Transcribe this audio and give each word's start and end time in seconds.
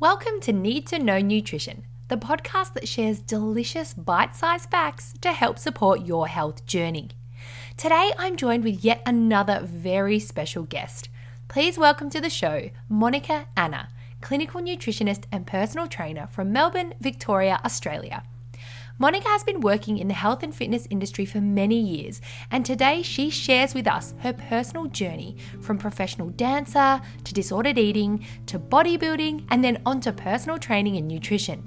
Welcome 0.00 0.40
to 0.44 0.52
Need 0.54 0.86
to 0.86 0.98
Know 0.98 1.20
Nutrition, 1.20 1.84
the 2.08 2.16
podcast 2.16 2.72
that 2.72 2.88
shares 2.88 3.18
delicious 3.18 3.92
bite 3.92 4.34
sized 4.34 4.70
facts 4.70 5.12
to 5.20 5.30
help 5.30 5.58
support 5.58 6.06
your 6.06 6.26
health 6.26 6.64
journey. 6.64 7.10
Today, 7.76 8.10
I'm 8.16 8.36
joined 8.36 8.64
with 8.64 8.82
yet 8.82 9.02
another 9.04 9.60
very 9.62 10.18
special 10.18 10.62
guest. 10.62 11.10
Please 11.48 11.76
welcome 11.76 12.08
to 12.08 12.20
the 12.22 12.30
show 12.30 12.70
Monica 12.88 13.48
Anna, 13.58 13.90
clinical 14.22 14.62
nutritionist 14.62 15.24
and 15.30 15.46
personal 15.46 15.86
trainer 15.86 16.28
from 16.32 16.50
Melbourne, 16.50 16.94
Victoria, 16.98 17.60
Australia. 17.62 18.22
Monica 19.00 19.28
has 19.28 19.42
been 19.42 19.60
working 19.60 19.96
in 19.96 20.08
the 20.08 20.14
health 20.14 20.42
and 20.42 20.54
fitness 20.54 20.86
industry 20.90 21.24
for 21.24 21.40
many 21.40 21.80
years, 21.80 22.20
and 22.50 22.66
today 22.66 23.00
she 23.00 23.30
shares 23.30 23.72
with 23.72 23.86
us 23.86 24.12
her 24.18 24.34
personal 24.34 24.84
journey 24.84 25.38
from 25.62 25.78
professional 25.78 26.28
dancer 26.28 27.00
to 27.24 27.32
disordered 27.32 27.78
eating 27.78 28.22
to 28.44 28.58
bodybuilding 28.58 29.46
and 29.50 29.64
then 29.64 29.80
onto 29.86 30.12
personal 30.12 30.58
training 30.58 30.98
and 30.98 31.08
nutrition. 31.08 31.66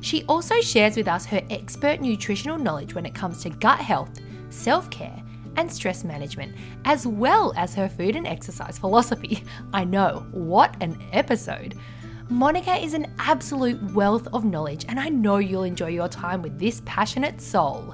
She 0.00 0.24
also 0.24 0.58
shares 0.62 0.96
with 0.96 1.06
us 1.06 1.26
her 1.26 1.42
expert 1.50 2.00
nutritional 2.00 2.56
knowledge 2.56 2.94
when 2.94 3.04
it 3.04 3.14
comes 3.14 3.42
to 3.42 3.50
gut 3.50 3.80
health, 3.80 4.18
self 4.48 4.88
care, 4.88 5.22
and 5.56 5.70
stress 5.70 6.02
management, 6.02 6.56
as 6.86 7.06
well 7.06 7.52
as 7.58 7.74
her 7.74 7.90
food 7.90 8.16
and 8.16 8.26
exercise 8.26 8.78
philosophy. 8.78 9.44
I 9.74 9.84
know, 9.84 10.26
what 10.30 10.74
an 10.80 10.98
episode! 11.12 11.74
Monica 12.30 12.76
is 12.76 12.94
an 12.94 13.12
absolute 13.18 13.82
wealth 13.92 14.28
of 14.32 14.44
knowledge, 14.44 14.84
and 14.88 15.00
I 15.00 15.08
know 15.08 15.38
you'll 15.38 15.64
enjoy 15.64 15.88
your 15.88 16.06
time 16.06 16.42
with 16.42 16.60
this 16.60 16.80
passionate 16.84 17.40
soul. 17.40 17.92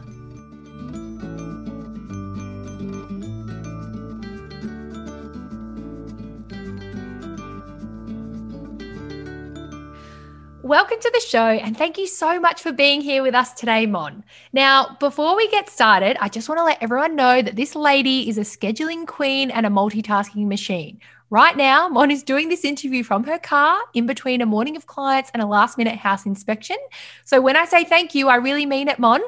Welcome 10.63 10.99
to 11.01 11.11
the 11.15 11.25
show, 11.27 11.47
and 11.47 11.75
thank 11.75 11.97
you 11.97 12.07
so 12.07 12.39
much 12.39 12.61
for 12.61 12.73
being 12.73 13.01
here 13.01 13.23
with 13.23 13.35
us 13.35 13.55
today, 13.55 13.87
Mon. 13.87 14.23
Now, 14.53 14.99
before 15.01 15.35
we 15.35 15.49
get 15.49 15.71
started, 15.71 16.19
I 16.21 16.29
just 16.29 16.49
want 16.49 16.59
to 16.59 16.65
let 16.65 16.83
everyone 16.83 17.17
know 17.17 17.41
that 17.41 17.57
this 17.57 17.75
lady 17.75 18.29
is 18.29 18.37
a 18.37 18.43
scheduling 18.43 19.07
queen 19.07 19.51
and 19.51 19.65
a 19.65 19.71
multitasking 19.71 20.47
machine. 20.47 21.01
Right 21.29 21.57
now, 21.57 21.89
Mon 21.89 22.13
is 22.13 22.23
doing 22.23 22.49
this 22.49 22.65
interview 22.65 23.03
from 23.03 23.25
her 23.25 23.39
car 23.39 23.81
in 23.95 24.07
between 24.07 24.41
a 24.41 24.47
morning 24.47 24.77
of 24.77 24.87
clients 24.87 25.29
and 25.35 25.43
a 25.43 25.47
last 25.47 25.77
minute 25.77 25.97
house 25.97 26.25
inspection. 26.25 26.77
So 27.25 27.41
when 27.41 27.57
I 27.57 27.65
say 27.65 27.83
thank 27.83 28.15
you, 28.15 28.29
I 28.29 28.37
really 28.37 28.65
mean 28.65 28.87
it, 28.87 29.01
Mon. 29.01 29.21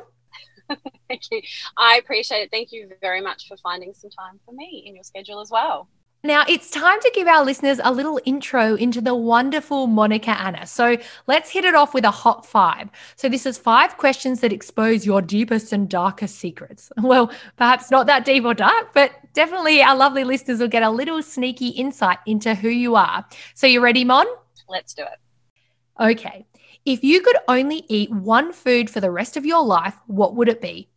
thank 1.08 1.22
you. 1.32 1.42
I 1.76 1.96
appreciate 1.96 2.42
it. 2.42 2.50
Thank 2.52 2.70
you 2.70 2.88
very 3.00 3.20
much 3.20 3.48
for 3.48 3.56
finding 3.56 3.94
some 3.94 4.10
time 4.10 4.38
for 4.44 4.52
me 4.52 4.84
in 4.86 4.94
your 4.94 5.02
schedule 5.02 5.40
as 5.40 5.50
well. 5.50 5.88
Now, 6.24 6.44
it's 6.48 6.68
time 6.68 6.98
to 7.00 7.12
give 7.14 7.28
our 7.28 7.44
listeners 7.44 7.80
a 7.82 7.92
little 7.92 8.20
intro 8.24 8.74
into 8.74 9.00
the 9.00 9.14
wonderful 9.14 9.86
Monica 9.86 10.30
Anna. 10.30 10.66
So, 10.66 10.96
let's 11.28 11.50
hit 11.50 11.64
it 11.64 11.76
off 11.76 11.94
with 11.94 12.04
a 12.04 12.10
hot 12.10 12.44
five. 12.44 12.90
So, 13.14 13.28
this 13.28 13.46
is 13.46 13.56
five 13.56 13.96
questions 13.96 14.40
that 14.40 14.52
expose 14.52 15.06
your 15.06 15.22
deepest 15.22 15.72
and 15.72 15.88
darkest 15.88 16.36
secrets. 16.36 16.90
Well, 17.08 17.30
perhaps 17.56 17.90
not 17.90 18.06
that 18.08 18.24
deep 18.24 18.44
or 18.44 18.52
dark, 18.52 18.92
but 18.92 19.12
definitely 19.32 19.80
our 19.80 19.96
lovely 19.96 20.24
listeners 20.24 20.58
will 20.58 20.68
get 20.68 20.82
a 20.82 20.90
little 20.90 21.22
sneaky 21.22 21.68
insight 21.68 22.18
into 22.26 22.54
who 22.54 22.68
you 22.68 22.96
are. 22.96 23.24
So, 23.54 23.68
you 23.68 23.80
ready, 23.80 24.04
Mon? 24.04 24.26
Let's 24.68 24.94
do 24.94 25.04
it. 25.04 25.18
Okay. 26.02 26.46
If 26.84 27.04
you 27.04 27.22
could 27.22 27.36
only 27.46 27.84
eat 27.88 28.10
one 28.10 28.52
food 28.52 28.90
for 28.90 29.00
the 29.00 29.10
rest 29.10 29.36
of 29.36 29.46
your 29.46 29.64
life, 29.64 29.94
what 30.06 30.34
would 30.34 30.48
it 30.48 30.60
be? 30.60 30.88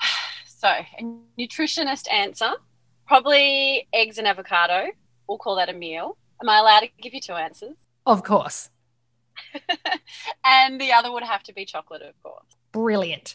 So, 0.46 0.68
a 0.68 1.02
nutritionist 1.38 2.12
answer 2.12 2.54
Probably 3.08 3.88
eggs 3.92 4.18
and 4.18 4.28
avocado. 4.28 4.88
We'll 5.26 5.38
call 5.38 5.56
that 5.56 5.70
a 5.70 5.72
meal. 5.72 6.18
Am 6.42 6.48
I 6.48 6.58
allowed 6.58 6.80
to 6.80 6.88
give 7.00 7.14
you 7.14 7.20
two 7.20 7.32
answers? 7.32 7.74
Of 8.06 8.22
course. 8.22 8.68
and 10.44 10.80
the 10.80 10.92
other 10.92 11.10
would 11.10 11.22
have 11.22 11.42
to 11.44 11.54
be 11.54 11.64
chocolate, 11.64 12.02
of 12.02 12.22
course. 12.22 12.44
Brilliant. 12.72 13.34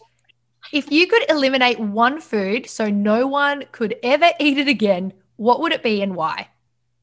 If 0.71 0.91
you 0.91 1.07
could 1.07 1.29
eliminate 1.29 1.79
one 1.79 2.21
food 2.21 2.69
so 2.69 2.89
no 2.89 3.27
one 3.27 3.65
could 3.71 3.95
ever 4.03 4.29
eat 4.39 4.59
it 4.59 4.67
again, 4.67 5.11
what 5.37 5.59
would 5.59 5.73
it 5.73 5.83
be 5.83 6.01
and 6.01 6.15
why? 6.15 6.49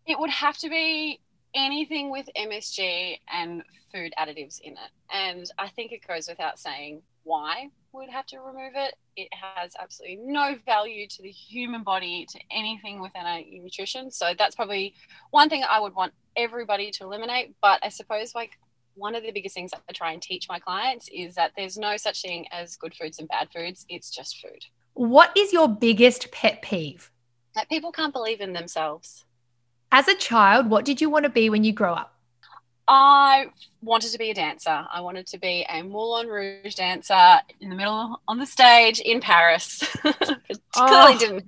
It 0.07 0.19
would 0.19 0.31
have 0.31 0.57
to 0.59 0.71
be 0.71 1.21
anything 1.55 2.11
with 2.11 2.29
MSG 2.37 3.19
and 3.33 3.63
food 3.93 4.13
additives 4.19 4.61
in 4.61 4.73
it. 4.73 4.91
And 5.13 5.51
I 5.59 5.69
think 5.69 5.93
it 5.93 6.07
goes 6.07 6.29
without 6.29 6.59
saying 6.59 7.03
why 7.25 7.69
we'd 7.93 8.11
have 8.11 8.27
to 8.27 8.39
remove 8.39 8.73
it. 8.75 8.95
It 9.17 9.29
has 9.33 9.73
absolutely 9.81 10.19
no 10.23 10.57
value 10.65 11.07
to 11.09 11.23
the 11.23 11.31
human 11.31 11.83
body, 11.83 12.27
to 12.31 12.39
anything 12.51 13.01
within 13.01 13.23
our 13.27 13.41
nutrition. 13.41 14.11
So 14.11 14.33
that's 14.39 14.55
probably 14.55 14.95
one 15.31 15.49
thing 15.49 15.65
I 15.69 15.81
would 15.81 15.95
want 15.95 16.13
everybody 16.37 16.91
to 16.93 17.05
eliminate. 17.05 17.55
But 17.61 17.81
I 17.83 17.89
suppose 17.89 18.35
like 18.35 18.53
one 18.95 19.15
of 19.15 19.23
the 19.23 19.33
biggest 19.33 19.55
things 19.55 19.73
I 19.75 19.93
try 19.93 20.13
and 20.13 20.23
teach 20.23 20.47
my 20.49 20.59
clients 20.59 21.09
is 21.13 21.35
that 21.35 21.53
there's 21.57 21.77
no 21.77 21.97
such 21.97 22.23
thing 22.23 22.47
as 22.53 22.77
good 22.77 22.95
foods 22.95 23.19
and 23.19 23.29
bad 23.29 23.49
foods. 23.53 23.87
It's 23.89 24.11
just 24.11 24.41
food. 24.41 24.65
What 24.95 25.37
is 25.37 25.53
your 25.53 25.69
biggest 25.69 26.31
pet 26.33 26.63
peeve? 26.63 27.11
That 27.55 27.69
people 27.69 27.93
can't 27.93 28.13
believe 28.13 28.41
in 28.41 28.53
themselves. 28.53 29.25
As 29.93 30.07
a 30.07 30.15
child, 30.15 30.71
what 30.71 30.85
did 30.85 31.01
you 31.01 31.11
want 31.11 31.25
to 31.25 31.31
be 31.31 31.51
when 31.51 31.65
you 31.65 31.73
grow 31.73 31.95
up? 31.95 32.10
I 32.93 33.47
wanted 33.83 34.11
to 34.11 34.19
be 34.19 34.31
a 34.31 34.35
dancer. 34.35 34.85
I 34.93 35.01
wanted 35.01 35.29
to 35.29 35.39
be 35.39 35.65
a 35.71 35.81
Moulin 35.81 36.27
Rouge 36.27 36.75
dancer 36.75 37.39
in 37.61 37.71
the 37.71 37.77
middle 37.77 38.21
on 38.27 38.39
the 38.39 38.47
stage 38.47 38.99
in 38.99 39.21
Paris. 39.21 39.85
oh. 40.77 41.17
didn't. 41.17 41.45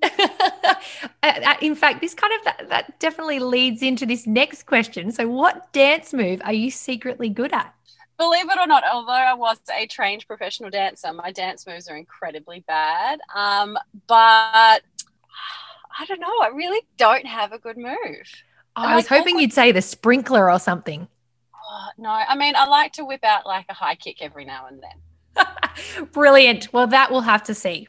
in 1.60 1.74
fact, 1.74 2.00
this 2.00 2.14
kind 2.14 2.32
of 2.38 2.44
that, 2.44 2.68
that 2.68 3.00
definitely 3.00 3.40
leads 3.40 3.82
into 3.82 4.06
this 4.06 4.28
next 4.28 4.64
question. 4.66 5.10
So, 5.10 5.28
what 5.28 5.72
dance 5.72 6.14
move 6.14 6.40
are 6.44 6.52
you 6.52 6.70
secretly 6.70 7.30
good 7.30 7.52
at? 7.52 7.74
Believe 8.16 8.48
it 8.48 8.56
or 8.56 8.68
not, 8.68 8.84
although 8.90 9.10
I 9.10 9.34
was 9.34 9.58
a 9.76 9.88
trained 9.88 10.24
professional 10.28 10.70
dancer, 10.70 11.12
my 11.12 11.32
dance 11.32 11.66
moves 11.66 11.88
are 11.88 11.96
incredibly 11.96 12.60
bad. 12.60 13.18
Um, 13.34 13.76
but 14.06 14.82
I 15.98 16.06
don't 16.06 16.20
know. 16.20 16.38
I 16.40 16.50
really 16.54 16.86
don't 16.96 17.26
have 17.26 17.50
a 17.50 17.58
good 17.58 17.76
move. 17.76 18.30
Oh, 18.80 18.84
I 18.84 18.96
was 18.96 19.06
hoping 19.06 19.38
you'd 19.38 19.52
say 19.52 19.72
the 19.72 19.82
sprinkler 19.82 20.50
or 20.50 20.58
something. 20.58 21.06
Oh, 21.54 21.88
no, 21.98 22.08
I 22.08 22.34
mean, 22.34 22.56
I 22.56 22.66
like 22.66 22.92
to 22.94 23.04
whip 23.04 23.22
out 23.24 23.44
like 23.46 23.66
a 23.68 23.74
high 23.74 23.94
kick 23.94 24.22
every 24.22 24.46
now 24.46 24.68
and 24.68 24.82
then. 24.82 26.06
Brilliant. 26.12 26.72
Well, 26.72 26.86
that 26.86 27.10
we'll 27.10 27.20
have 27.20 27.42
to 27.44 27.54
see. 27.54 27.88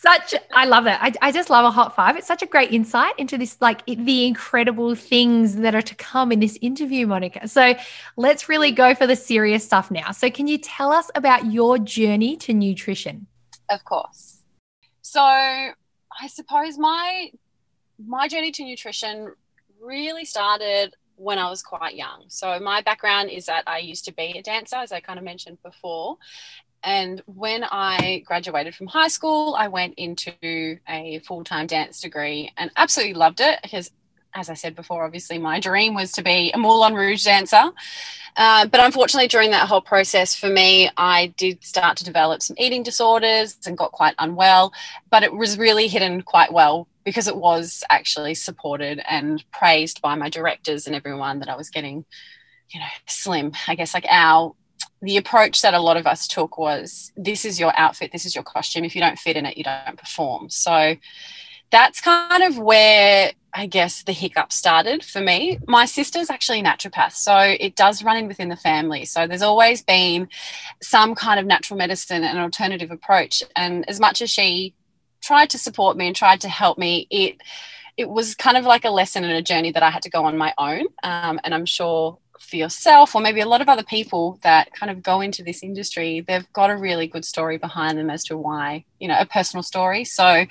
Such, 0.00 0.34
I 0.52 0.64
love 0.64 0.86
it. 0.86 0.98
I, 1.00 1.12
I 1.22 1.32
just 1.32 1.50
love 1.50 1.64
a 1.64 1.70
hot 1.70 1.94
five. 1.94 2.16
It's 2.16 2.26
such 2.26 2.42
a 2.42 2.46
great 2.46 2.72
insight 2.72 3.14
into 3.16 3.38
this, 3.38 3.56
like 3.60 3.84
the 3.86 4.26
incredible 4.26 4.94
things 4.96 5.56
that 5.56 5.74
are 5.74 5.82
to 5.82 5.94
come 5.94 6.32
in 6.32 6.40
this 6.40 6.58
interview, 6.60 7.06
Monica. 7.06 7.46
So 7.46 7.74
let's 8.16 8.48
really 8.48 8.72
go 8.72 8.94
for 8.94 9.06
the 9.06 9.16
serious 9.16 9.64
stuff 9.64 9.90
now. 9.90 10.10
So, 10.10 10.30
can 10.30 10.46
you 10.46 10.58
tell 10.58 10.92
us 10.92 11.10
about 11.14 11.52
your 11.52 11.78
journey 11.78 12.36
to 12.38 12.52
nutrition? 12.52 13.26
Of 13.70 13.84
course. 13.84 14.42
So, 15.00 15.20
I 15.22 16.26
suppose 16.28 16.78
my 16.78 17.30
my 18.04 18.28
journey 18.28 18.52
to 18.52 18.64
nutrition 18.64 19.32
really 19.82 20.24
started 20.24 20.94
when 21.16 21.38
I 21.38 21.50
was 21.50 21.62
quite 21.62 21.94
young. 21.94 22.24
So 22.28 22.58
my 22.60 22.80
background 22.82 23.30
is 23.30 23.46
that 23.46 23.64
I 23.66 23.78
used 23.78 24.04
to 24.06 24.12
be 24.12 24.38
a 24.38 24.42
dancer, 24.42 24.76
as 24.76 24.92
I 24.92 25.00
kind 25.00 25.18
of 25.18 25.24
mentioned 25.24 25.58
before. 25.62 26.16
And 26.84 27.22
when 27.26 27.64
I 27.64 28.22
graduated 28.26 28.74
from 28.74 28.88
high 28.88 29.08
school, 29.08 29.54
I 29.54 29.68
went 29.68 29.94
into 29.98 30.78
a 30.88 31.20
full 31.20 31.44
time 31.44 31.66
dance 31.66 32.00
degree 32.00 32.52
and 32.56 32.70
absolutely 32.76 33.14
loved 33.14 33.40
it 33.40 33.60
because, 33.62 33.90
as 34.34 34.48
I 34.48 34.54
said 34.54 34.74
before, 34.74 35.04
obviously 35.04 35.38
my 35.38 35.60
dream 35.60 35.94
was 35.94 36.12
to 36.12 36.22
be 36.22 36.50
a 36.52 36.58
Moulin 36.58 36.94
Rouge 36.94 37.24
dancer. 37.24 37.70
Uh, 38.36 38.66
but 38.66 38.80
unfortunately, 38.80 39.28
during 39.28 39.50
that 39.50 39.68
whole 39.68 39.82
process, 39.82 40.34
for 40.34 40.48
me, 40.48 40.90
I 40.96 41.34
did 41.36 41.62
start 41.62 41.98
to 41.98 42.04
develop 42.04 42.40
some 42.40 42.56
eating 42.58 42.82
disorders 42.82 43.58
and 43.66 43.76
got 43.76 43.92
quite 43.92 44.14
unwell. 44.18 44.72
But 45.10 45.22
it 45.22 45.34
was 45.34 45.58
really 45.58 45.86
hidden 45.86 46.22
quite 46.22 46.52
well 46.52 46.88
because 47.04 47.28
it 47.28 47.36
was 47.36 47.84
actually 47.90 48.34
supported 48.34 49.02
and 49.08 49.44
praised 49.50 50.00
by 50.00 50.14
my 50.14 50.30
directors 50.30 50.86
and 50.86 50.96
everyone 50.96 51.40
that 51.40 51.48
I 51.48 51.56
was 51.56 51.68
getting, 51.68 52.04
you 52.70 52.80
know, 52.80 52.86
slim. 53.06 53.52
I 53.68 53.74
guess 53.74 53.92
like 53.92 54.06
our 54.08 54.54
the 55.02 55.16
approach 55.16 55.62
that 55.62 55.74
a 55.74 55.80
lot 55.80 55.96
of 55.96 56.06
us 56.06 56.28
took 56.28 56.56
was 56.56 57.12
this 57.16 57.44
is 57.44 57.58
your 57.58 57.72
outfit, 57.76 58.12
this 58.12 58.24
is 58.24 58.36
your 58.36 58.44
costume. 58.44 58.84
If 58.84 58.94
you 58.94 59.02
don't 59.02 59.18
fit 59.18 59.36
in 59.36 59.46
it, 59.46 59.58
you 59.58 59.64
don't 59.64 59.98
perform. 59.98 60.48
So 60.48 60.94
that's 61.72 62.00
kind 62.00 62.44
of 62.44 62.58
where 62.58 63.32
I 63.54 63.66
guess 63.66 64.04
the 64.04 64.12
hiccup 64.12 64.52
started 64.52 65.04
for 65.04 65.20
me. 65.20 65.58
My 65.66 65.86
sister's 65.86 66.30
actually 66.30 66.60
a 66.60 66.62
naturopath, 66.62 67.12
so 67.12 67.36
it 67.38 67.74
does 67.74 68.04
run 68.04 68.18
in 68.18 68.28
within 68.28 68.48
the 68.48 68.56
family. 68.56 69.04
So 69.04 69.26
there's 69.26 69.42
always 69.42 69.82
been 69.82 70.28
some 70.80 71.14
kind 71.14 71.40
of 71.40 71.46
natural 71.46 71.76
medicine 71.76 72.22
and 72.24 72.38
alternative 72.38 72.90
approach. 72.90 73.42
And 73.56 73.88
as 73.88 73.98
much 73.98 74.22
as 74.22 74.30
she 74.30 74.74
tried 75.22 75.50
to 75.50 75.58
support 75.58 75.96
me 75.96 76.06
and 76.06 76.14
tried 76.14 76.42
to 76.42 76.48
help 76.48 76.78
me, 76.78 77.08
it 77.10 77.36
it 77.96 78.08
was 78.08 78.34
kind 78.34 78.56
of 78.56 78.64
like 78.64 78.84
a 78.84 78.90
lesson 78.90 79.24
and 79.24 79.32
a 79.32 79.42
journey 79.42 79.72
that 79.72 79.82
I 79.82 79.90
had 79.90 80.02
to 80.02 80.10
go 80.10 80.24
on 80.24 80.38
my 80.38 80.54
own. 80.56 80.86
Um, 81.02 81.40
and 81.44 81.54
I'm 81.54 81.66
sure 81.66 82.18
for 82.40 82.56
yourself, 82.56 83.14
or 83.14 83.20
maybe 83.20 83.40
a 83.40 83.46
lot 83.46 83.60
of 83.60 83.68
other 83.68 83.82
people 83.82 84.38
that 84.42 84.72
kind 84.72 84.90
of 84.90 85.02
go 85.02 85.20
into 85.20 85.42
this 85.42 85.62
industry, 85.62 86.20
they've 86.20 86.50
got 86.52 86.70
a 86.70 86.76
really 86.76 87.06
good 87.06 87.24
story 87.24 87.58
behind 87.58 87.98
them 87.98 88.10
as 88.10 88.24
to 88.24 88.36
why, 88.36 88.84
you 88.98 89.08
know, 89.08 89.16
a 89.18 89.26
personal 89.26 89.62
story. 89.62 90.04
So, 90.04 90.46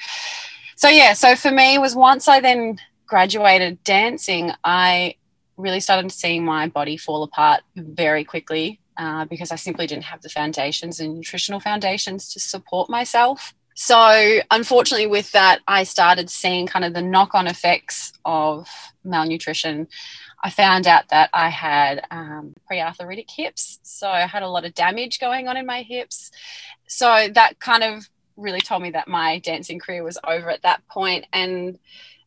so 0.82 0.90
yeah. 0.90 1.14
So 1.14 1.36
for 1.36 1.52
me, 1.52 1.78
was 1.78 1.96
once 1.96 2.28
I 2.28 2.40
then 2.40 2.80
graduated 3.06 3.84
dancing, 3.84 4.52
I 4.64 5.14
really 5.56 5.80
started 5.80 6.12
seeing 6.12 6.44
my 6.44 6.68
body 6.68 6.98
fall 6.98 7.22
apart 7.22 7.62
very 7.76 8.24
quickly 8.24 8.80
uh, 8.98 9.26
because 9.26 9.52
I 9.52 9.58
simply 9.58 9.86
didn't 9.86 10.06
have 10.06 10.24
the 10.24 10.30
foundations 10.30 11.00
and 11.00 11.14
nutritional 11.18 11.60
foundations 11.60 12.34
to 12.34 12.40
support 12.40 12.90
myself. 12.90 13.54
So, 13.76 14.40
unfortunately, 14.50 15.06
with 15.06 15.32
that, 15.34 15.60
I 15.68 15.84
started 15.84 16.32
seeing 16.32 16.66
kind 16.66 16.84
of 16.84 16.96
the 16.96 17.02
knock 17.04 17.36
on 17.36 17.46
effects 17.46 18.14
of 18.26 18.68
malnutrition. 19.04 19.88
I 20.44 20.50
found 20.50 20.88
out 20.88 21.10
that 21.10 21.30
I 21.32 21.50
had 21.50 22.08
um, 22.10 22.56
pre-arthritic 22.66 23.30
hips, 23.30 23.80
so 23.84 24.10
I 24.10 24.22
had 24.22 24.42
a 24.42 24.50
lot 24.50 24.66
of 24.66 24.74
damage 24.74 25.20
going 25.20 25.48
on 25.48 25.58
in 25.58 25.68
my 25.68 25.84
hips. 25.84 26.32
So 26.88 27.28
that 27.36 27.60
kind 27.60 27.84
of 27.84 28.10
really 28.38 28.62
told 28.62 28.82
me 28.82 28.92
that 28.92 29.08
my 29.08 29.40
dancing 29.40 29.80
career 29.80 30.04
was 30.04 30.18
over 30.26 30.50
at 30.50 30.64
that 30.64 30.88
point. 30.88 31.26
And 31.34 31.80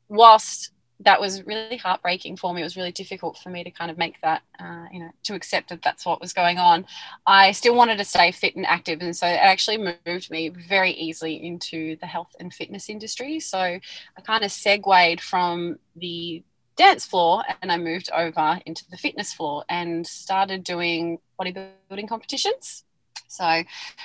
whilst 0.08 0.70
that 1.00 1.20
was 1.20 1.42
really 1.44 1.76
heartbreaking 1.76 2.36
for 2.36 2.54
me. 2.54 2.60
It 2.60 2.64
was 2.64 2.76
really 2.76 2.92
difficult 2.92 3.36
for 3.38 3.50
me 3.50 3.64
to 3.64 3.70
kind 3.70 3.90
of 3.90 3.98
make 3.98 4.20
that, 4.22 4.42
uh, 4.60 4.86
you 4.92 5.00
know, 5.00 5.10
to 5.24 5.34
accept 5.34 5.68
that 5.70 5.82
that's 5.82 6.06
what 6.06 6.20
was 6.20 6.32
going 6.32 6.58
on. 6.58 6.86
I 7.26 7.52
still 7.52 7.74
wanted 7.74 7.98
to 7.98 8.04
stay 8.04 8.30
fit 8.30 8.56
and 8.56 8.66
active. 8.66 9.00
And 9.00 9.14
so 9.14 9.26
it 9.26 9.40
actually 9.40 9.78
moved 10.06 10.30
me 10.30 10.48
very 10.50 10.92
easily 10.92 11.44
into 11.44 11.96
the 11.96 12.06
health 12.06 12.34
and 12.38 12.52
fitness 12.54 12.88
industry. 12.88 13.40
So 13.40 13.58
I 13.58 14.20
kind 14.24 14.44
of 14.44 14.52
segued 14.52 15.20
from 15.20 15.78
the 15.96 16.42
dance 16.76 17.06
floor 17.06 17.42
and 17.60 17.70
I 17.70 17.76
moved 17.76 18.10
over 18.14 18.60
into 18.66 18.88
the 18.90 18.96
fitness 18.96 19.32
floor 19.32 19.64
and 19.68 20.06
started 20.06 20.64
doing 20.64 21.18
bodybuilding 21.40 22.08
competitions. 22.08 22.84
So 23.28 23.62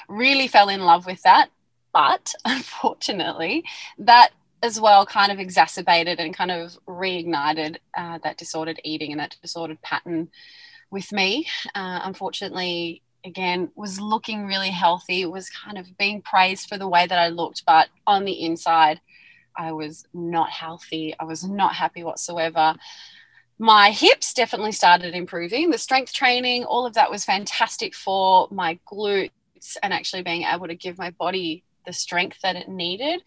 really 0.08 0.48
fell 0.48 0.70
in 0.70 0.82
love 0.82 1.06
with 1.06 1.22
that. 1.22 1.50
But 1.94 2.34
unfortunately, 2.46 3.64
that 3.98 4.30
as 4.62 4.80
well 4.80 5.06
kind 5.06 5.32
of 5.32 5.40
exacerbated 5.40 6.20
and 6.20 6.36
kind 6.36 6.52
of 6.52 6.78
reignited 6.86 7.78
uh, 7.96 8.20
that 8.24 8.38
disordered 8.38 8.80
eating 8.84 9.12
and 9.12 9.20
that 9.20 9.38
disordered 9.42 9.82
pattern 9.82 10.30
with 10.92 11.12
me. 11.12 11.48
Uh, 11.76 12.02
unfortunately, 12.04 13.02
again, 13.24 13.72
was 13.76 14.00
looking 14.00 14.46
really 14.46 14.70
healthy, 14.70 15.26
was 15.26 15.50
kind 15.50 15.78
of 15.78 15.98
being 15.98 16.22
praised 16.22 16.68
for 16.68 16.78
the 16.78 16.88
way 16.88 17.06
that 17.06 17.20
I 17.20 17.30
looked, 17.30 17.64
but 17.66 17.90
on 18.06 18.26
the 18.26 18.44
inside, 18.44 19.00
I 19.56 19.72
was 19.74 20.06
not 20.14 20.50
healthy. 20.50 21.14
I 21.20 21.26
was 21.26 21.44
not 21.44 21.76
happy 21.76 22.04
whatsoever. 22.04 22.76
My 23.58 23.92
hips 23.92 24.34
definitely 24.34 24.72
started 24.72 25.14
improving. 25.14 25.70
The 25.70 25.78
strength 25.78 26.14
training, 26.14 26.64
all 26.64 26.86
of 26.86 26.94
that 26.94 27.12
was 27.12 27.26
fantastic 27.26 27.94
for 27.94 28.48
my 28.52 28.80
glutes 28.90 29.32
and 29.84 29.94
actually 29.94 30.24
being 30.24 30.44
able 30.44 30.68
to 30.68 30.76
give 30.76 30.98
my 30.98 31.10
body 31.12 31.64
the 31.90 31.94
strength 31.94 32.38
that 32.44 32.56
it 32.56 32.70
needed. 32.70 33.24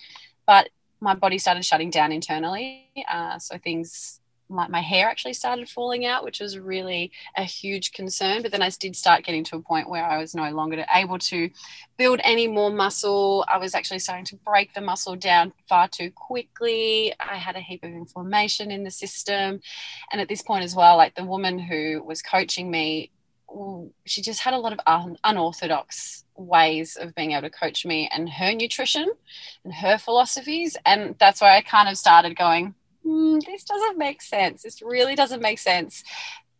But 0.47 0.69
my 1.01 1.15
body 1.15 1.39
started 1.39 1.65
shutting 1.65 1.91
down 1.91 2.13
internally. 2.13 2.89
Uh, 3.11 3.37
so 3.39 3.59
things 3.59 4.21
like 4.49 4.71
my 4.71 4.81
hair 4.81 5.09
actually 5.09 5.33
started 5.33 5.69
falling 5.69 6.05
out, 6.07 6.23
which 6.23 6.39
was 6.39 6.59
really 6.59 7.11
a 7.37 7.43
huge 7.43 7.93
concern. 7.93 8.43
But 8.43 8.53
then 8.53 8.63
I 8.63 8.71
did 8.79 8.95
start 8.95 9.25
getting 9.25 9.43
to 9.45 9.57
a 9.57 9.61
point 9.61 9.89
where 9.89 10.05
I 10.05 10.19
was 10.19 10.35
no 10.35 10.49
longer 10.51 10.85
able 10.95 11.19
to 11.19 11.51
build 11.97 12.21
any 12.23 12.47
more 12.47 12.71
muscle. 12.71 13.45
I 13.49 13.59
was 13.59 13.75
actually 13.75 13.99
starting 13.99 14.27
to 14.27 14.37
break 14.37 14.75
the 14.75 14.81
muscle 14.81 15.17
down 15.17 15.53
far 15.69 15.89
too 15.89 16.11
quickly. 16.11 17.13
I 17.19 17.37
had 17.37 17.57
a 17.57 17.61
heap 17.61 17.83
of 17.83 17.91
inflammation 17.91 18.71
in 18.71 18.85
the 18.85 18.91
system. 18.91 19.61
And 20.13 20.21
at 20.21 20.29
this 20.29 20.43
point 20.43 20.65
as 20.65 20.77
well, 20.77 20.97
like 20.97 21.15
the 21.17 21.25
woman 21.25 21.59
who 21.59 22.03
was 22.05 22.23
coaching 22.23 22.71
me, 22.71 23.11
she 24.05 24.23
just 24.23 24.41
had 24.41 24.55
a 24.55 24.59
lot 24.59 24.73
of 24.73 24.81
un- 24.87 25.19
unorthodox 25.25 26.25
ways 26.37 26.97
of 26.97 27.15
being 27.15 27.33
able 27.33 27.43
to 27.43 27.51
coach 27.51 27.85
me 27.85 28.09
and 28.13 28.29
her 28.29 28.53
nutrition 28.53 29.11
and 29.65 29.75
her 29.75 29.99
philosophies. 29.99 30.77
And 30.87 31.15
that's 31.19 31.41
where 31.41 31.51
I 31.51 31.61
kind 31.61 31.89
of 31.89 31.97
started 31.97 32.37
going, 32.37 32.75
mm, 33.05 33.45
this 33.45 33.65
doesn't 33.65 33.99
make 33.99 34.23
sense. 34.23 34.63
This 34.63 34.83
really 34.83 35.15
doesn't 35.15 35.43
make 35.43 35.59
sense. 35.59 36.03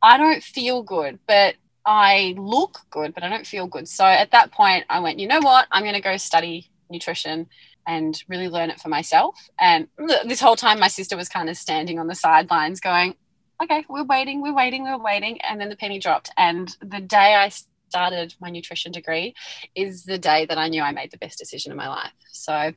I 0.03 0.19
don't 0.19 0.43
feel 0.43 0.83
good, 0.83 1.19
but 1.27 1.55
I 1.85 2.35
look 2.37 2.81
good, 2.91 3.15
but 3.15 3.23
I 3.23 3.29
don't 3.29 3.47
feel 3.47 3.67
good. 3.67 3.89
So 3.89 4.05
at 4.05 4.31
that 4.33 4.53
point, 4.53 4.85
I 4.89 5.01
went, 5.01 5.19
you 5.19 5.29
know 5.29 5.41
what? 5.41 5.67
I'm 5.71 5.83
going 5.83 5.95
to 5.95 6.01
go 6.01 6.17
study 6.17 6.71
nutrition 6.91 7.49
and 7.87 8.23
really 8.29 8.49
learn 8.49 8.71
it 8.71 8.81
for 8.81 8.89
myself. 8.89 9.37
And 9.59 9.89
this 10.25 10.41
whole 10.41 10.57
time, 10.57 10.79
my 10.79 10.89
sister 10.89 11.17
was 11.17 11.29
kind 11.29 11.49
of 11.49 11.57
standing 11.57 11.99
on 11.99 12.07
the 12.07 12.15
sidelines 12.15 12.81
going, 12.81 13.17
okay, 13.63 13.85
we're 13.89 14.05
waiting, 14.05 14.43
we're 14.43 14.55
waiting, 14.55 14.85
we're 14.85 14.99
waiting. 14.99 15.41
And 15.43 15.61
then 15.61 15.69
the 15.69 15.77
penny 15.77 15.99
dropped. 15.99 16.31
And 16.37 16.75
the 16.81 17.01
day 17.01 17.35
I 17.35 17.51
started 17.89 18.35
my 18.41 18.51
nutrition 18.51 18.93
degree 18.93 19.35
is 19.75 20.05
the 20.05 20.19
day 20.19 20.47
that 20.47 20.59
I 20.59 20.69
knew 20.69 20.83
I 20.83 20.93
made 20.93 21.11
the 21.11 21.19
best 21.19 21.39
decision 21.39 21.73
of 21.73 21.79
my 21.79 21.89
life. 21.89 22.13
So 22.31 22.73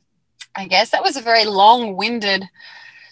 I 0.54 0.66
guess 0.66 0.90
that 0.90 1.02
was 1.02 1.16
a 1.16 1.22
very 1.22 1.44
long 1.44 1.96
winded 1.96 2.44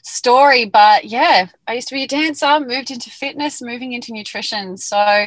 story. 0.03 0.67
But 0.67 1.05
yeah, 1.05 1.49
I 1.67 1.75
used 1.75 1.89
to 1.89 1.95
be 1.95 2.05
a 2.05 2.09
dancer, 2.09 2.61
moved 2.61 2.91
into 2.91 3.11
fitness, 3.11 3.63
moving 3.63 3.93
into 3.93 4.13
nutrition. 4.13 4.77
So 4.77 5.27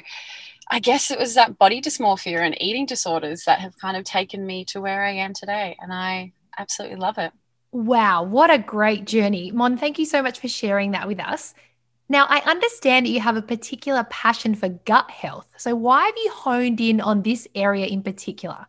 I 0.70 0.80
guess 0.80 1.12
it 1.12 1.20
was 1.20 1.36
that 1.36 1.58
body 1.58 1.82
dysmorphia 1.82 2.40
and 2.40 2.62
eating 2.62 2.86
disorders 2.86 3.44
that 3.46 3.60
have 3.60 3.78
kind 3.80 3.98
of 3.98 4.04
taken 4.04 4.46
me 4.46 4.66
to 4.66 4.82
where 4.82 5.04
I 5.04 5.12
am 5.12 5.34
today. 5.34 5.76
And 5.80 5.92
I 5.94 6.34
absolutely 6.58 6.98
love 6.98 7.18
it. 7.18 7.32
Wow, 7.72 8.24
what 8.24 8.50
a 8.50 8.58
great 8.58 9.06
journey. 9.06 9.52
Mon, 9.52 9.78
thank 9.78 10.00
you 10.00 10.06
so 10.06 10.22
much 10.22 10.40
for 10.40 10.48
sharing 10.48 10.92
that 10.92 11.08
with 11.08 11.20
us. 11.20 11.54
Now, 12.10 12.26
I 12.30 12.40
understand 12.40 13.06
that 13.06 13.10
you 13.10 13.20
have 13.20 13.36
a 13.36 13.42
particular 13.42 14.06
passion 14.06 14.56
for 14.56 14.70
gut 14.70 15.12
health. 15.12 15.48
So, 15.58 15.76
why 15.76 16.06
have 16.06 16.16
you 16.16 16.32
honed 16.32 16.80
in 16.80 17.02
on 17.02 17.24
this 17.24 17.48
area 17.54 17.86
in 17.86 18.02
particular? 18.02 18.68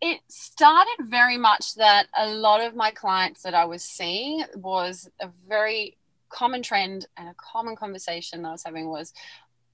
It 0.00 0.20
started 0.28 0.96
very 1.06 1.36
much 1.36 1.74
that 1.74 2.06
a 2.16 2.28
lot 2.28 2.60
of 2.60 2.76
my 2.76 2.92
clients 2.92 3.42
that 3.42 3.54
I 3.54 3.64
was 3.64 3.82
seeing 3.82 4.44
was 4.54 5.10
a 5.20 5.28
very 5.48 5.96
common 6.28 6.62
trend 6.62 7.06
and 7.16 7.28
a 7.28 7.34
common 7.34 7.74
conversation 7.74 8.44
I 8.44 8.52
was 8.52 8.62
having 8.64 8.88
was 8.88 9.12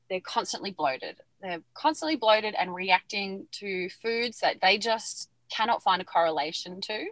they're 0.09 0.21
constantly 0.21 0.71
bloated. 0.71 1.17
They're 1.43 1.63
constantly 1.75 2.17
bloated 2.17 2.55
and 2.59 2.75
reacting 2.75 3.47
to 3.53 3.91
foods 3.91 4.41
that 4.41 4.61
they 4.63 4.79
just 4.79 5.29
cannot 5.51 5.83
find 5.83 6.01
a 6.01 6.07
correlation 6.07 6.81
to. 6.83 7.07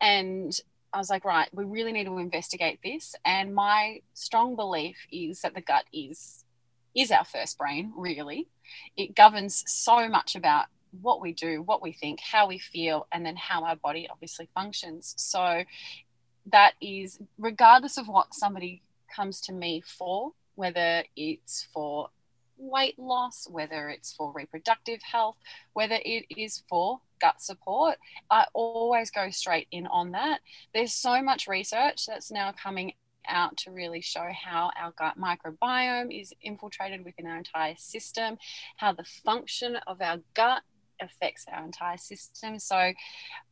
And 0.00 0.58
I 0.96 0.98
was 0.98 1.10
like, 1.10 1.26
right, 1.26 1.46
we 1.52 1.66
really 1.66 1.92
need 1.92 2.06
to 2.06 2.16
investigate 2.16 2.78
this. 2.82 3.14
And 3.22 3.54
my 3.54 4.00
strong 4.14 4.56
belief 4.56 4.96
is 5.12 5.42
that 5.42 5.54
the 5.54 5.60
gut 5.60 5.84
is 5.92 6.42
is 6.94 7.10
our 7.10 7.26
first 7.26 7.58
brain, 7.58 7.92
really. 7.94 8.48
It 8.96 9.14
governs 9.14 9.62
so 9.66 10.08
much 10.08 10.34
about 10.34 10.68
what 11.02 11.20
we 11.20 11.34
do, 11.34 11.60
what 11.60 11.82
we 11.82 11.92
think, 11.92 12.20
how 12.20 12.48
we 12.48 12.58
feel, 12.58 13.06
and 13.12 13.26
then 13.26 13.36
how 13.36 13.64
our 13.64 13.76
body 13.76 14.08
obviously 14.10 14.48
functions. 14.54 15.12
So 15.18 15.64
that 16.50 16.72
is 16.80 17.18
regardless 17.36 17.98
of 17.98 18.08
what 18.08 18.32
somebody 18.32 18.80
comes 19.14 19.42
to 19.42 19.52
me 19.52 19.82
for, 19.82 20.32
whether 20.54 21.04
it's 21.14 21.68
for 21.74 22.08
weight 22.56 22.98
loss, 22.98 23.46
whether 23.50 23.90
it's 23.90 24.14
for 24.14 24.32
reproductive 24.32 25.02
health, 25.02 25.36
whether 25.74 25.98
it 26.02 26.24
is 26.34 26.62
for 26.70 27.00
gut 27.20 27.40
support, 27.40 27.96
I 28.30 28.46
always 28.52 29.10
go 29.10 29.30
straight 29.30 29.68
in 29.70 29.86
on 29.86 30.12
that. 30.12 30.40
There's 30.74 30.92
so 30.92 31.22
much 31.22 31.46
research 31.46 32.06
that's 32.06 32.30
now 32.30 32.52
coming 32.52 32.92
out 33.28 33.56
to 33.56 33.70
really 33.70 34.00
show 34.00 34.28
how 34.32 34.70
our 34.80 34.92
gut 34.92 35.14
microbiome 35.18 36.18
is 36.18 36.32
infiltrated 36.42 37.04
within 37.04 37.26
our 37.26 37.36
entire 37.36 37.74
system, 37.76 38.38
how 38.76 38.92
the 38.92 39.04
function 39.24 39.76
of 39.86 40.00
our 40.00 40.18
gut 40.34 40.62
affects 41.00 41.46
our 41.52 41.64
entire 41.64 41.98
system. 41.98 42.58
So 42.58 42.92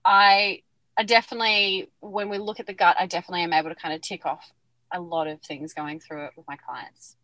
I 0.04 0.62
I 0.96 1.02
definitely 1.04 1.90
when 2.00 2.28
we 2.28 2.38
look 2.38 2.60
at 2.60 2.66
the 2.66 2.74
gut, 2.74 2.96
I 2.98 3.06
definitely 3.06 3.42
am 3.42 3.52
able 3.52 3.70
to 3.70 3.74
kind 3.74 3.94
of 3.94 4.00
tick 4.00 4.26
off 4.26 4.52
a 4.92 5.00
lot 5.00 5.26
of 5.26 5.40
things 5.42 5.74
going 5.74 6.00
through 6.00 6.26
it 6.26 6.32
with 6.36 6.46
my 6.46 6.56
clients. 6.56 7.16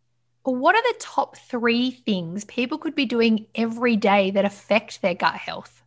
What 0.43 0.75
are 0.75 0.81
the 0.81 0.99
top 0.99 1.37
three 1.37 1.91
things 1.91 2.45
people 2.45 2.79
could 2.79 2.95
be 2.95 3.05
doing 3.05 3.45
every 3.53 3.95
day 3.95 4.31
that 4.31 4.43
affect 4.43 5.01
their 5.01 5.13
gut 5.13 5.35
health? 5.35 5.80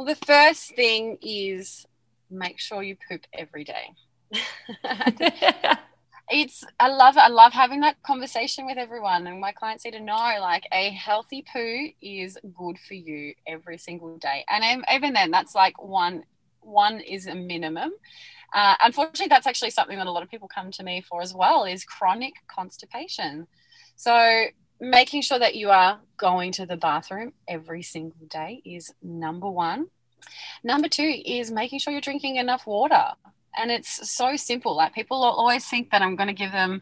Well, 0.00 0.06
the 0.06 0.24
first 0.24 0.74
thing 0.76 1.18
is 1.20 1.84
make 2.30 2.58
sure 2.58 2.82
you 2.82 2.96
poop 3.06 3.26
every 3.34 3.64
day. 3.64 3.90
it's 6.30 6.64
I 6.80 6.88
love 6.88 7.18
I 7.18 7.28
love 7.28 7.52
having 7.52 7.80
that 7.80 8.02
conversation 8.02 8.64
with 8.64 8.78
everyone 8.78 9.26
and 9.26 9.38
my 9.42 9.52
clients 9.52 9.84
need 9.84 9.90
to 9.90 10.00
know 10.00 10.14
like 10.40 10.66
a 10.72 10.88
healthy 10.92 11.44
poo 11.52 11.88
is 12.00 12.38
good 12.56 12.78
for 12.78 12.94
you 12.94 13.34
every 13.46 13.76
single 13.76 14.16
day. 14.16 14.42
And 14.48 14.82
even 14.90 15.12
then 15.12 15.30
that's 15.30 15.54
like 15.54 15.74
one 15.82 16.24
one 16.60 17.00
is 17.00 17.26
a 17.26 17.34
minimum. 17.34 17.90
Uh, 18.54 18.76
unfortunately 18.82 19.28
that's 19.28 19.46
actually 19.46 19.68
something 19.68 19.98
that 19.98 20.06
a 20.06 20.10
lot 20.10 20.22
of 20.22 20.30
people 20.30 20.48
come 20.48 20.70
to 20.70 20.82
me 20.82 21.02
for 21.02 21.20
as 21.20 21.34
well 21.34 21.66
is 21.66 21.84
chronic 21.84 22.32
constipation. 22.46 23.46
So, 23.96 24.46
making 24.80 25.22
sure 25.22 25.38
that 25.38 25.54
you 25.54 25.70
are 25.70 26.00
going 26.16 26.52
to 26.52 26.66
the 26.66 26.76
bathroom 26.76 27.32
every 27.46 27.82
single 27.82 28.26
day 28.28 28.62
is 28.64 28.92
number 29.02 29.48
one. 29.48 29.88
Number 30.62 30.88
two 30.88 31.22
is 31.24 31.50
making 31.50 31.78
sure 31.78 31.92
you're 31.92 32.00
drinking 32.00 32.36
enough 32.36 32.66
water. 32.66 33.12
And 33.56 33.70
it's 33.70 34.10
so 34.10 34.36
simple. 34.36 34.76
Like 34.76 34.94
people 34.94 35.22
always 35.22 35.66
think 35.66 35.90
that 35.90 36.02
I'm 36.02 36.16
going 36.16 36.28
to 36.28 36.34
give 36.34 36.52
them 36.52 36.80